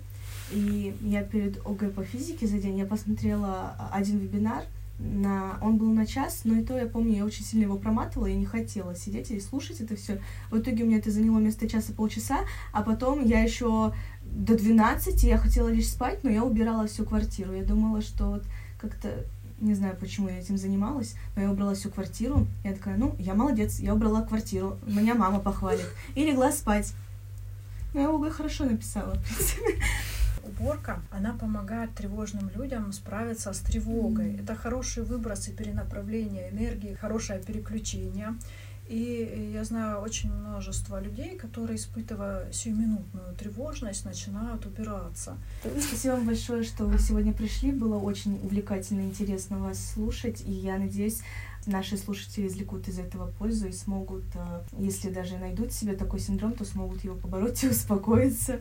и 0.51 0.97
я 1.01 1.23
перед 1.23 1.65
ОГЭ 1.65 1.91
по 1.91 2.03
физике 2.03 2.47
за 2.47 2.57
день 2.57 2.79
я 2.79 2.85
посмотрела 2.85 3.75
один 3.91 4.17
вебинар– 4.17 4.63
на... 4.99 5.57
Он 5.61 5.77
был 5.77 5.91
на 5.93 6.05
час, 6.05 6.41
но 6.43 6.55
и 6.59 6.63
то 6.63 6.77
я 6.77 6.85
помню, 6.85 7.15
я 7.15 7.25
очень 7.25 7.43
сильно 7.43 7.63
его 7.63 7.77
проматывала, 7.77 8.27
я 8.27 8.35
не 8.35 8.45
хотела 8.45 8.95
сидеть 8.95 9.31
и 9.31 9.39
слушать 9.39 9.81
это 9.81 9.95
все. 9.95 10.21
В 10.51 10.59
итоге 10.59 10.83
у 10.83 10.87
меня 10.87 10.97
это 10.97 11.09
заняло 11.09 11.37
вместо 11.37 11.67
часа 11.67 11.93
полчаса, 11.93 12.39
а 12.71 12.83
потом 12.83 13.25
я 13.25 13.41
еще 13.41 13.93
до 14.23 14.57
12 14.57 15.23
я 15.23 15.37
хотела 15.37 15.69
лишь 15.69 15.89
спать, 15.89 16.23
но 16.23 16.29
я 16.29 16.43
убирала 16.43 16.87
всю 16.87 17.05
квартиру. 17.05 17.53
Я 17.53 17.63
думала, 17.63 18.01
что 18.01 18.29
вот 18.29 18.43
как-то 18.77 19.25
не 19.61 19.73
знаю, 19.73 19.97
почему 19.99 20.29
я 20.29 20.39
этим 20.39 20.57
занималась, 20.57 21.15
но 21.35 21.41
я 21.41 21.51
убрала 21.51 21.73
всю 21.73 21.89
квартиру. 21.89 22.47
Я 22.63 22.73
такая, 22.73 22.95
ну, 22.95 23.15
я 23.19 23.33
молодец, 23.33 23.79
я 23.79 23.93
убрала 23.93 24.21
квартиру, 24.21 24.77
меня 24.85 25.15
мама 25.15 25.39
похвалит. 25.39 25.85
И 26.15 26.23
легла 26.23 26.51
спать. 26.51 26.93
Ну, 27.93 28.01
я 28.01 28.09
ОГЭ 28.09 28.29
хорошо 28.29 28.65
написала, 28.65 29.15
в 29.15 29.23
принципе 29.23 29.79
уборка, 30.49 31.01
она 31.11 31.33
помогает 31.33 31.95
тревожным 31.95 32.49
людям 32.55 32.91
справиться 32.91 33.53
с 33.53 33.59
тревогой. 33.59 34.35
Это 34.35 34.55
хороший 34.55 35.03
выброс 35.03 35.47
и 35.47 35.53
перенаправление 35.53 36.49
энергии, 36.51 36.93
хорошее 36.93 37.39
переключение. 37.39 38.35
И 38.89 39.51
я 39.53 39.63
знаю 39.63 40.01
очень 40.01 40.33
множество 40.33 40.99
людей, 40.99 41.37
которые, 41.37 41.77
испытывая 41.77 42.51
сиюминутную 42.51 43.35
тревожность, 43.35 44.03
начинают 44.03 44.65
убираться. 44.65 45.37
Спасибо 45.79 46.13
вам 46.13 46.25
большое, 46.25 46.63
что 46.63 46.85
вы 46.85 46.97
сегодня 46.97 47.31
пришли. 47.31 47.71
Было 47.71 47.99
очень 47.99 48.39
увлекательно 48.43 49.01
и 49.01 49.05
интересно 49.05 49.59
вас 49.59 49.93
слушать. 49.93 50.41
И 50.41 50.51
я 50.51 50.79
надеюсь, 50.79 51.21
наши 51.67 51.97
слушатели 51.97 52.47
извлекут 52.47 52.87
из 52.87 52.97
этого 52.97 53.29
пользу 53.29 53.67
и 53.67 53.71
смогут, 53.71 54.23
э, 54.33 54.61
если 54.79 55.11
даже 55.11 55.37
найдут 55.37 55.71
себе 55.71 55.93
такой 55.95 56.19
синдром, 56.19 56.53
то 56.53 56.65
смогут 56.65 57.03
его 57.03 57.15
побороть 57.15 57.63
и 57.63 57.69
успокоиться. 57.69 58.59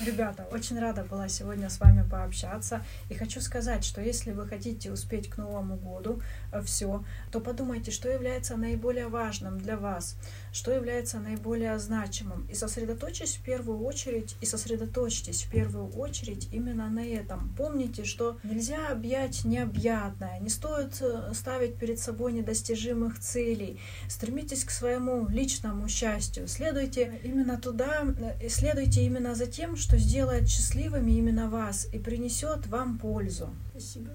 Ребята, 0.00 0.48
очень 0.50 0.80
рада 0.80 1.04
была 1.04 1.28
сегодня 1.28 1.70
с 1.70 1.78
вами 1.78 2.04
пообщаться. 2.08 2.84
И 3.08 3.14
хочу 3.14 3.40
сказать, 3.40 3.84
что 3.84 4.00
если 4.00 4.32
вы 4.32 4.48
хотите 4.48 4.90
успеть 4.90 5.30
к 5.30 5.36
Новому 5.36 5.76
году 5.76 6.20
э, 6.50 6.60
все, 6.62 7.04
то 7.30 7.38
подумайте, 7.38 7.92
что 7.92 8.08
является 8.08 8.56
наиболее 8.56 9.06
важным 9.06 9.56
для 9.56 9.76
вас, 9.76 10.16
что 10.52 10.72
является 10.72 11.20
наиболее 11.20 11.78
значимым. 11.78 12.44
И 12.50 12.54
сосредоточьтесь 12.54 13.36
в 13.36 13.42
первую 13.44 13.84
очередь, 13.84 14.34
и 14.40 14.46
сосредоточьтесь 14.46 15.44
в 15.44 15.50
первую 15.50 15.88
очередь 15.92 16.48
именно 16.52 16.90
на 16.90 17.06
этом. 17.06 17.54
Помните, 17.56 18.04
что 18.04 18.38
нельзя 18.42 18.88
объять 18.88 19.44
необъятное, 19.44 20.40
не 20.40 20.48
стоит 20.48 21.00
э, 21.02 21.32
ставить 21.34 21.76
перед 21.76 22.00
собой 22.00 22.32
недостижимых 22.32 23.20
целей. 23.20 23.80
Стремитесь 24.08 24.64
к 24.64 24.70
своему 24.70 25.28
личному 25.28 25.88
счастью. 25.88 26.48
Следуйте 26.48 27.20
именно 27.22 27.60
туда, 27.60 28.02
э, 28.40 28.48
следуйте 28.48 29.04
именно 29.04 29.36
за 29.36 29.46
тем, 29.46 29.76
что 29.84 29.98
сделает 29.98 30.48
счастливыми 30.48 31.12
именно 31.12 31.50
вас 31.50 31.86
и 31.92 31.98
принесет 31.98 32.66
вам 32.68 32.96
пользу. 32.96 33.50
Спасибо. 33.72 34.12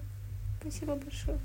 Спасибо 0.60 0.96
большое. 0.96 1.38